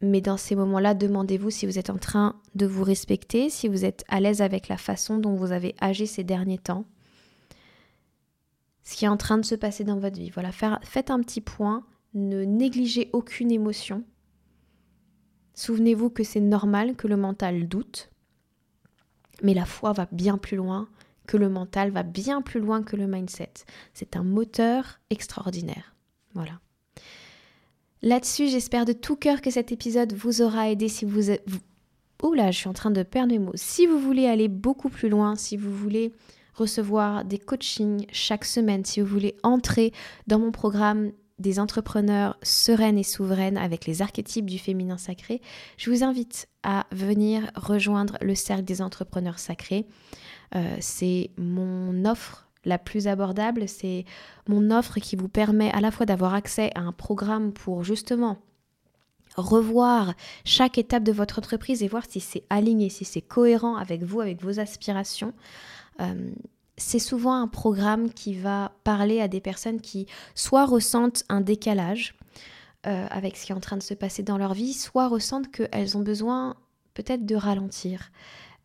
Mais 0.00 0.20
dans 0.20 0.36
ces 0.36 0.56
moments-là, 0.56 0.94
demandez-vous 0.94 1.50
si 1.50 1.64
vous 1.64 1.78
êtes 1.78 1.90
en 1.90 1.98
train 1.98 2.34
de 2.56 2.66
vous 2.66 2.82
respecter, 2.82 3.48
si 3.50 3.68
vous 3.68 3.84
êtes 3.84 4.04
à 4.08 4.18
l'aise 4.18 4.42
avec 4.42 4.66
la 4.66 4.76
façon 4.76 5.18
dont 5.18 5.36
vous 5.36 5.52
avez 5.52 5.76
agi 5.80 6.08
ces 6.08 6.24
derniers 6.24 6.58
temps, 6.58 6.84
ce 8.84 8.96
qui 8.96 9.04
est 9.04 9.08
en 9.08 9.16
train 9.16 9.38
de 9.38 9.44
se 9.44 9.54
passer 9.54 9.84
dans 9.84 9.98
votre 9.98 10.18
vie. 10.18 10.30
Voilà, 10.30 10.50
faites 10.52 11.10
un 11.10 11.20
petit 11.20 11.40
point 11.40 11.84
ne 12.14 12.44
négligez 12.44 13.08
aucune 13.12 13.50
émotion. 13.50 14.04
Souvenez-vous 15.54 16.10
que 16.10 16.24
c'est 16.24 16.40
normal 16.40 16.96
que 16.96 17.08
le 17.08 17.16
mental 17.16 17.68
doute, 17.68 18.10
mais 19.42 19.54
la 19.54 19.64
foi 19.64 19.92
va 19.92 20.06
bien 20.12 20.38
plus 20.38 20.56
loin 20.56 20.88
que 21.26 21.36
le 21.36 21.48
mental, 21.48 21.90
va 21.90 22.02
bien 22.02 22.42
plus 22.42 22.60
loin 22.60 22.82
que 22.82 22.96
le 22.96 23.06
mindset. 23.06 23.52
C'est 23.94 24.16
un 24.16 24.24
moteur 24.24 25.00
extraordinaire. 25.10 25.94
Voilà. 26.34 26.60
Là-dessus, 28.02 28.48
j'espère 28.48 28.84
de 28.84 28.92
tout 28.92 29.16
cœur 29.16 29.40
que 29.40 29.50
cet 29.50 29.70
épisode 29.70 30.12
vous 30.12 30.42
aura 30.42 30.70
aidé 30.70 30.88
si 30.88 31.04
vous... 31.04 31.30
Oula, 32.22 32.50
je 32.50 32.58
suis 32.58 32.68
en 32.68 32.72
train 32.72 32.90
de 32.90 33.02
perdre 33.02 33.32
mes 33.32 33.38
mots. 33.38 33.52
Si 33.54 33.86
vous 33.86 33.98
voulez 33.98 34.26
aller 34.26 34.48
beaucoup 34.48 34.88
plus 34.88 35.08
loin, 35.08 35.34
si 35.36 35.56
vous 35.56 35.72
voulez 35.72 36.12
recevoir 36.54 37.24
des 37.24 37.38
coachings 37.38 38.06
chaque 38.12 38.44
semaine, 38.44 38.84
si 38.84 39.00
vous 39.00 39.06
voulez 39.06 39.36
entrer 39.42 39.92
dans 40.26 40.38
mon 40.38 40.52
programme 40.52 41.12
des 41.38 41.58
entrepreneurs 41.58 42.36
sereines 42.42 42.98
et 42.98 43.02
souveraines 43.02 43.56
avec 43.56 43.86
les 43.86 44.00
archétypes 44.00 44.48
du 44.48 44.58
féminin 44.58 44.98
sacré, 44.98 45.40
je 45.76 45.90
vous 45.90 46.04
invite 46.04 46.48
à 46.62 46.86
venir 46.92 47.50
rejoindre 47.56 48.16
le 48.20 48.34
cercle 48.34 48.64
des 48.64 48.80
entrepreneurs 48.80 49.38
sacrés. 49.38 49.86
Euh, 50.54 50.76
c'est 50.80 51.30
mon 51.36 52.04
offre 52.04 52.48
la 52.64 52.78
plus 52.78 53.08
abordable, 53.08 53.68
c'est 53.68 54.04
mon 54.48 54.70
offre 54.70 55.00
qui 55.00 55.16
vous 55.16 55.28
permet 55.28 55.70
à 55.72 55.80
la 55.80 55.90
fois 55.90 56.06
d'avoir 56.06 56.34
accès 56.34 56.70
à 56.76 56.80
un 56.80 56.92
programme 56.92 57.52
pour 57.52 57.82
justement 57.82 58.38
revoir 59.36 60.14
chaque 60.44 60.78
étape 60.78 61.02
de 61.02 61.12
votre 61.12 61.38
entreprise 61.38 61.82
et 61.82 61.88
voir 61.88 62.04
si 62.08 62.20
c'est 62.20 62.44
aligné, 62.50 62.88
si 62.88 63.04
c'est 63.04 63.22
cohérent 63.22 63.76
avec 63.76 64.02
vous, 64.02 64.20
avec 64.20 64.42
vos 64.42 64.60
aspirations. 64.60 65.32
Euh, 66.00 66.30
c'est 66.76 66.98
souvent 66.98 67.34
un 67.34 67.48
programme 67.48 68.10
qui 68.12 68.34
va 68.34 68.72
parler 68.84 69.20
à 69.20 69.28
des 69.28 69.40
personnes 69.40 69.80
qui 69.80 70.06
soit 70.34 70.66
ressentent 70.66 71.24
un 71.28 71.40
décalage 71.40 72.14
euh, 72.86 73.06
avec 73.10 73.36
ce 73.36 73.46
qui 73.46 73.52
est 73.52 73.54
en 73.54 73.60
train 73.60 73.76
de 73.76 73.82
se 73.82 73.94
passer 73.94 74.22
dans 74.22 74.38
leur 74.38 74.54
vie, 74.54 74.72
soit 74.72 75.08
ressentent 75.08 75.50
qu'elles 75.50 75.96
ont 75.96 76.02
besoin 76.02 76.56
peut-être 76.94 77.24
de 77.24 77.36
ralentir. 77.36 78.10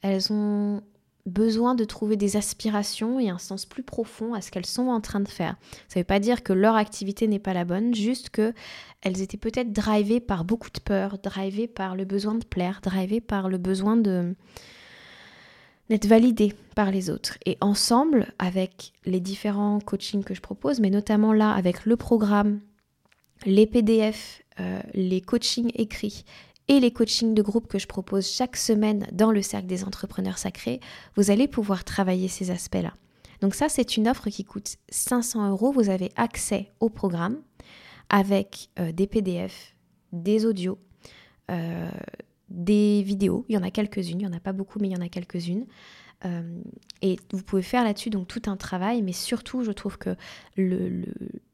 Elles 0.01 0.31
ont 0.31 0.81
besoin 1.27 1.75
de 1.75 1.83
trouver 1.83 2.15
des 2.15 2.37
aspirations 2.37 3.19
et 3.19 3.29
un 3.29 3.37
sens 3.37 3.65
plus 3.65 3.83
profond 3.83 4.33
à 4.33 4.41
ce 4.41 4.49
qu'elles 4.49 4.65
sont 4.65 4.87
en 4.87 5.01
train 5.01 5.19
de 5.19 5.27
faire. 5.27 5.57
Ça 5.87 5.99
ne 5.99 6.01
veut 6.01 6.05
pas 6.05 6.19
dire 6.19 6.41
que 6.41 6.53
leur 6.53 6.75
activité 6.75 7.27
n'est 7.27 7.37
pas 7.37 7.53
la 7.53 7.65
bonne, 7.65 7.93
juste 7.93 8.29
que 8.29 8.53
elles 9.01 9.21
étaient 9.21 9.37
peut-être 9.37 9.73
drivées 9.73 10.21
par 10.21 10.45
beaucoup 10.45 10.69
de 10.71 10.79
peur, 10.79 11.19
drivées 11.19 11.67
par 11.67 11.95
le 11.95 12.05
besoin 12.05 12.35
de 12.35 12.45
plaire, 12.45 12.79
drivées 12.81 13.21
par 13.21 13.49
le 13.49 13.57
besoin 13.57 13.97
de 13.97 14.35
d'être 15.89 16.07
validées 16.07 16.53
par 16.75 16.91
les 16.91 17.09
autres. 17.09 17.37
Et 17.45 17.57
ensemble, 17.61 18.33
avec 18.39 18.93
les 19.05 19.19
différents 19.19 19.79
coachings 19.79 20.23
que 20.23 20.33
je 20.33 20.41
propose, 20.41 20.79
mais 20.79 20.89
notamment 20.89 21.33
là 21.33 21.51
avec 21.51 21.85
le 21.85 21.95
programme, 21.95 22.59
les 23.45 23.67
PDF, 23.67 24.41
euh, 24.59 24.81
les 24.93 25.21
coachings 25.21 25.71
écrits 25.75 26.25
et 26.67 26.79
les 26.79 26.91
coachings 26.91 27.33
de 27.33 27.41
groupe 27.41 27.67
que 27.67 27.79
je 27.79 27.87
propose 27.87 28.27
chaque 28.27 28.57
semaine 28.57 29.07
dans 29.11 29.31
le 29.31 29.41
cercle 29.41 29.67
des 29.67 29.83
entrepreneurs 29.83 30.37
sacrés, 30.37 30.79
vous 31.15 31.31
allez 31.31 31.47
pouvoir 31.47 31.83
travailler 31.83 32.27
ces 32.27 32.51
aspects-là. 32.51 32.93
Donc 33.41 33.55
ça, 33.55 33.69
c'est 33.69 33.97
une 33.97 34.07
offre 34.07 34.29
qui 34.29 34.43
coûte 34.43 34.77
500 34.89 35.49
euros. 35.49 35.71
Vous 35.71 35.89
avez 35.89 36.11
accès 36.15 36.71
au 36.79 36.89
programme 36.89 37.37
avec 38.09 38.69
euh, 38.79 38.91
des 38.91 39.07
PDF, 39.07 39.75
des 40.11 40.45
audios, 40.45 40.79
euh, 41.51 41.89
des 42.49 43.03
vidéos. 43.03 43.45
Il 43.49 43.55
y 43.55 43.57
en 43.57 43.63
a 43.63 43.71
quelques-unes, 43.71 44.21
il 44.21 44.27
n'y 44.27 44.27
en 44.27 44.33
a 44.33 44.39
pas 44.39 44.53
beaucoup, 44.53 44.79
mais 44.79 44.87
il 44.87 44.93
y 44.93 44.97
en 44.97 45.01
a 45.01 45.09
quelques-unes. 45.09 45.65
Euh, 46.25 46.61
et 47.01 47.17
vous 47.31 47.43
pouvez 47.43 47.61
faire 47.61 47.83
là-dessus 47.83 48.09
donc 48.09 48.27
tout 48.27 48.41
un 48.47 48.57
travail, 48.57 49.01
mais 49.01 49.11
surtout, 49.11 49.63
je 49.63 49.71
trouve 49.71 49.97
que 49.97 50.15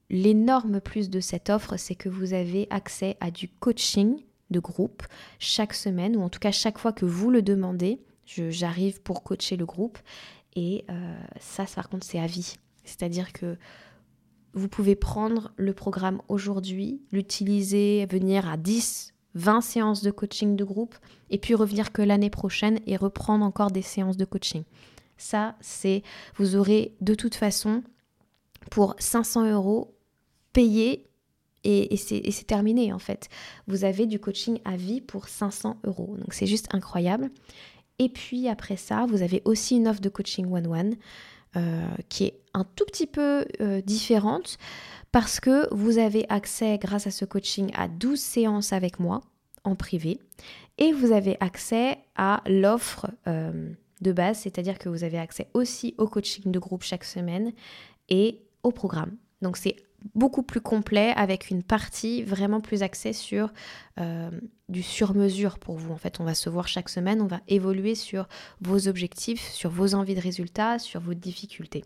l'énorme 0.09 0.79
plus 0.79 1.09
de 1.09 1.19
cette 1.19 1.49
offre, 1.49 1.77
c'est 1.77 1.95
que 1.95 2.09
vous 2.09 2.33
avez 2.33 2.67
accès 2.69 3.17
à 3.19 3.31
du 3.31 3.49
coaching 3.49 4.21
de 4.51 4.59
groupe 4.59 5.03
chaque 5.39 5.73
semaine, 5.73 6.15
ou 6.15 6.21
en 6.21 6.29
tout 6.29 6.39
cas 6.39 6.51
chaque 6.51 6.77
fois 6.77 6.93
que 6.93 7.05
vous 7.05 7.29
le 7.29 7.41
demandez, 7.41 7.99
j'arrive 8.25 9.01
pour 9.01 9.23
coacher 9.23 9.57
le 9.57 9.65
groupe. 9.65 9.97
Et 10.55 10.85
euh, 10.89 11.15
ça, 11.39 11.65
par 11.75 11.89
contre, 11.89 12.05
c'est 12.05 12.19
à 12.19 12.27
vie. 12.27 12.55
C'est-à-dire 12.83 13.33
que 13.33 13.57
vous 14.53 14.67
pouvez 14.67 14.95
prendre 14.95 15.51
le 15.57 15.73
programme 15.73 16.21
aujourd'hui, 16.27 17.01
l'utiliser, 17.11 18.05
venir 18.05 18.47
à 18.47 18.55
10, 18.55 19.12
20 19.35 19.61
séances 19.61 20.03
de 20.03 20.11
coaching 20.11 20.55
de 20.55 20.63
groupe, 20.63 20.95
et 21.29 21.37
puis 21.37 21.55
revenir 21.55 21.91
que 21.91 22.01
l'année 22.01 22.29
prochaine 22.29 22.79
et 22.85 22.97
reprendre 22.97 23.45
encore 23.45 23.71
des 23.71 23.81
séances 23.81 24.17
de 24.17 24.25
coaching. 24.25 24.63
Ça, 25.17 25.55
c'est, 25.61 26.03
vous 26.35 26.55
aurez 26.55 26.95
de 27.01 27.15
toute 27.15 27.35
façon, 27.35 27.83
pour 28.69 28.95
500 28.99 29.51
euros, 29.51 29.95
payé 30.53 31.07
et, 31.63 31.95
c'est 31.97 32.45
terminé 32.45 32.91
en 32.91 32.99
fait. 32.99 33.29
Vous 33.67 33.85
avez 33.85 34.05
du 34.05 34.19
coaching 34.19 34.59
à 34.65 34.75
vie 34.75 35.01
pour 35.01 35.29
500 35.29 35.79
euros. 35.85 36.15
Donc 36.17 36.33
c'est 36.33 36.45
juste 36.45 36.67
incroyable. 36.73 37.31
Et 37.99 38.09
puis 38.09 38.49
après 38.49 38.75
ça, 38.75 39.05
vous 39.07 39.21
avez 39.21 39.41
aussi 39.45 39.77
une 39.77 39.87
offre 39.87 40.01
de 40.01 40.09
coaching 40.09 40.51
one-one 40.51 40.95
euh, 41.55 41.87
qui 42.09 42.25
est 42.25 42.42
un 42.53 42.63
tout 42.63 42.85
petit 42.85 43.07
peu 43.07 43.45
euh, 43.61 43.81
différente 43.81 44.57
parce 45.11 45.39
que 45.39 45.73
vous 45.73 45.97
avez 45.97 46.25
accès 46.29 46.77
grâce 46.77 47.07
à 47.07 47.11
ce 47.11 47.25
coaching 47.25 47.71
à 47.75 47.87
12 47.87 48.19
séances 48.19 48.73
avec 48.73 48.99
moi 48.99 49.21
en 49.63 49.75
privé 49.75 50.19
et 50.77 50.91
vous 50.91 51.11
avez 51.11 51.37
accès 51.39 51.99
à 52.15 52.41
l'offre 52.47 53.09
euh, 53.27 53.71
de 54.01 54.11
base, 54.11 54.39
c'est-à-dire 54.39 54.79
que 54.79 54.89
vous 54.89 55.03
avez 55.03 55.19
accès 55.19 55.47
aussi 55.53 55.95
au 55.97 56.07
coaching 56.07 56.51
de 56.51 56.59
groupe 56.59 56.83
chaque 56.83 57.03
semaine 57.03 57.53
et 58.09 58.41
au 58.63 58.71
programme. 58.71 59.15
Donc 59.41 59.57
c'est 59.57 59.75
beaucoup 60.15 60.43
plus 60.43 60.61
complet 60.61 61.13
avec 61.15 61.49
une 61.49 61.63
partie 61.63 62.23
vraiment 62.23 62.61
plus 62.61 62.83
axée 62.83 63.13
sur 63.13 63.51
euh, 63.99 64.29
du 64.69 64.83
sur-mesure 64.83 65.59
pour 65.59 65.77
vous. 65.77 65.93
En 65.93 65.97
fait, 65.97 66.19
on 66.19 66.23
va 66.23 66.33
se 66.33 66.49
voir 66.49 66.67
chaque 66.67 66.89
semaine, 66.89 67.21
on 67.21 67.27
va 67.27 67.41
évoluer 67.47 67.95
sur 67.95 68.27
vos 68.61 68.87
objectifs, 68.87 69.49
sur 69.51 69.69
vos 69.69 69.95
envies 69.95 70.15
de 70.15 70.21
résultats, 70.21 70.79
sur 70.79 70.99
vos 70.99 71.13
difficultés. 71.13 71.85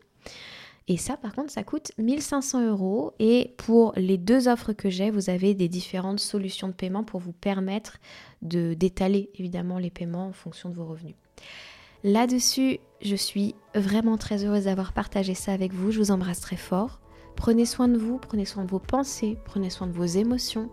Et 0.89 0.95
ça, 0.95 1.17
par 1.17 1.33
contre, 1.33 1.51
ça 1.51 1.63
coûte 1.63 1.91
1500 1.97 2.69
euros. 2.69 3.13
Et 3.19 3.53
pour 3.57 3.93
les 3.97 4.17
deux 4.17 4.47
offres 4.47 4.71
que 4.71 4.89
j'ai, 4.89 5.11
vous 5.11 5.29
avez 5.29 5.53
des 5.53 5.67
différentes 5.67 6.19
solutions 6.19 6.69
de 6.69 6.73
paiement 6.73 7.03
pour 7.03 7.19
vous 7.19 7.33
permettre 7.33 7.97
de 8.41 8.73
d'étaler 8.73 9.29
évidemment 9.35 9.79
les 9.79 9.89
paiements 9.89 10.27
en 10.27 10.33
fonction 10.33 10.69
de 10.69 10.75
vos 10.75 10.85
revenus. 10.85 11.15
Là-dessus, 12.03 12.79
je 13.01 13.15
suis 13.15 13.55
vraiment 13.75 14.17
très 14.17 14.45
heureuse 14.45 14.65
d'avoir 14.65 14.93
partagé 14.93 15.33
ça 15.33 15.51
avec 15.51 15.73
vous. 15.73 15.91
Je 15.91 15.99
vous 15.99 16.11
embrasse 16.11 16.39
très 16.39 16.55
fort. 16.55 17.01
Prenez 17.35 17.65
soin 17.65 17.87
de 17.89 17.97
vous, 17.97 18.17
prenez 18.17 18.45
soin 18.45 18.63
de 18.63 18.69
vos 18.69 18.79
pensées, 18.79 19.37
prenez 19.45 19.69
soin 19.69 19.87
de 19.87 19.91
vos 19.91 20.05
émotions, 20.05 20.69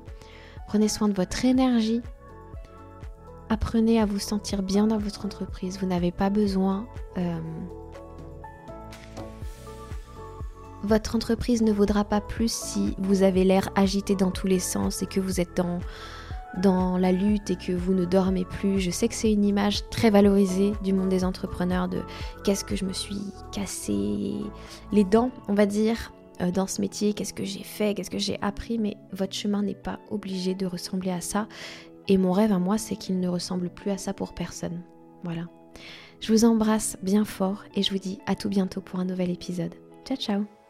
prenez 0.67 0.89
soin 0.89 1.09
de 1.09 1.15
votre 1.15 1.45
énergie. 1.45 2.03
Apprenez 3.51 4.01
à 4.01 4.07
vous 4.07 4.21
sentir 4.21 4.63
bien 4.63 4.87
dans 4.87 4.97
votre 4.97 5.27
entreprise. 5.27 5.79
Vous 5.81 5.87
n'avez 5.87 6.13
pas 6.13 6.31
besoin... 6.31 6.87
Euh, 7.19 7.39
votre 10.85 11.17
entreprise 11.17 11.63
ne 11.63 11.73
vaudra 11.73 12.05
pas 12.05 12.21
plus 12.21 12.53
si 12.53 12.95
vous 12.99 13.23
avez 13.23 13.45
l'air 13.45 13.71
agité 13.75 14.15
dans 14.15 14.31
tous 14.31 14.47
les 14.47 14.59
sens 14.59 15.03
et 15.03 15.07
que 15.07 15.21
vous 15.21 15.41
êtes 15.41 15.61
dans, 16.63 16.99
la 16.99 17.11
lutte 17.11 17.51
et 17.51 17.57
que 17.57 17.73
vous 17.73 17.95
ne 17.95 18.05
dormez 18.05 18.45
plus. 18.45 18.81
Je 18.81 18.91
sais 18.91 19.09
que 19.09 19.15
c'est 19.15 19.33
une 19.33 19.45
image 19.45 19.89
très 19.89 20.11
valorisée 20.11 20.73
du 20.83 20.93
monde 20.93 21.09
des 21.09 21.25
entrepreneurs 21.25 21.89
de 21.89 22.03
qu'est-ce 22.45 22.65
que 22.65 22.77
je 22.77 22.85
me 22.85 22.93
suis 22.93 23.33
cassé 23.51 24.35
les 24.93 25.05
dents, 25.05 25.31
on 25.49 25.55
va 25.55 25.67
dire, 25.67 26.13
euh, 26.41 26.51
dans 26.51 26.67
ce 26.67 26.81
métier, 26.81 27.15
qu'est-ce 27.15 27.35
que 27.35 27.45
j'ai 27.45 27.65
fait, 27.65 27.95
qu'est-ce 27.95 28.11
que 28.11 28.19
j'ai 28.19 28.39
appris, 28.41 28.79
mais 28.79 28.97
votre 29.13 29.35
chemin 29.35 29.63
n'est 29.63 29.75
pas 29.75 29.99
obligé 30.11 30.55
de 30.55 30.67
ressembler 30.67 31.11
à 31.11 31.21
ça. 31.21 31.49
Et 32.09 32.19
mon 32.19 32.33
rêve 32.33 32.53
à 32.53 32.59
moi, 32.59 32.79
c'est 32.79 32.97
qu'il 32.97 33.19
ne 33.21 33.29
ressemble 33.29 33.71
plus 33.71 33.91
à 33.91 33.99
ça 33.99 34.13
pour 34.13 34.35
personne. 34.35 34.83
Voilà. 35.23 35.49
Je 36.21 36.33
vous 36.33 36.45
embrasse 36.45 36.97
bien 37.03 37.25
fort 37.25 37.65
et 37.75 37.83
je 37.83 37.91
vous 37.91 37.99
dis 37.99 38.19
à 38.27 38.35
tout 38.35 38.49
bientôt 38.49 38.81
pour 38.81 39.01
un 39.01 39.05
nouvel 39.05 39.31
épisode. 39.31 39.75
Ciao 40.05 40.17
ciao 40.17 40.64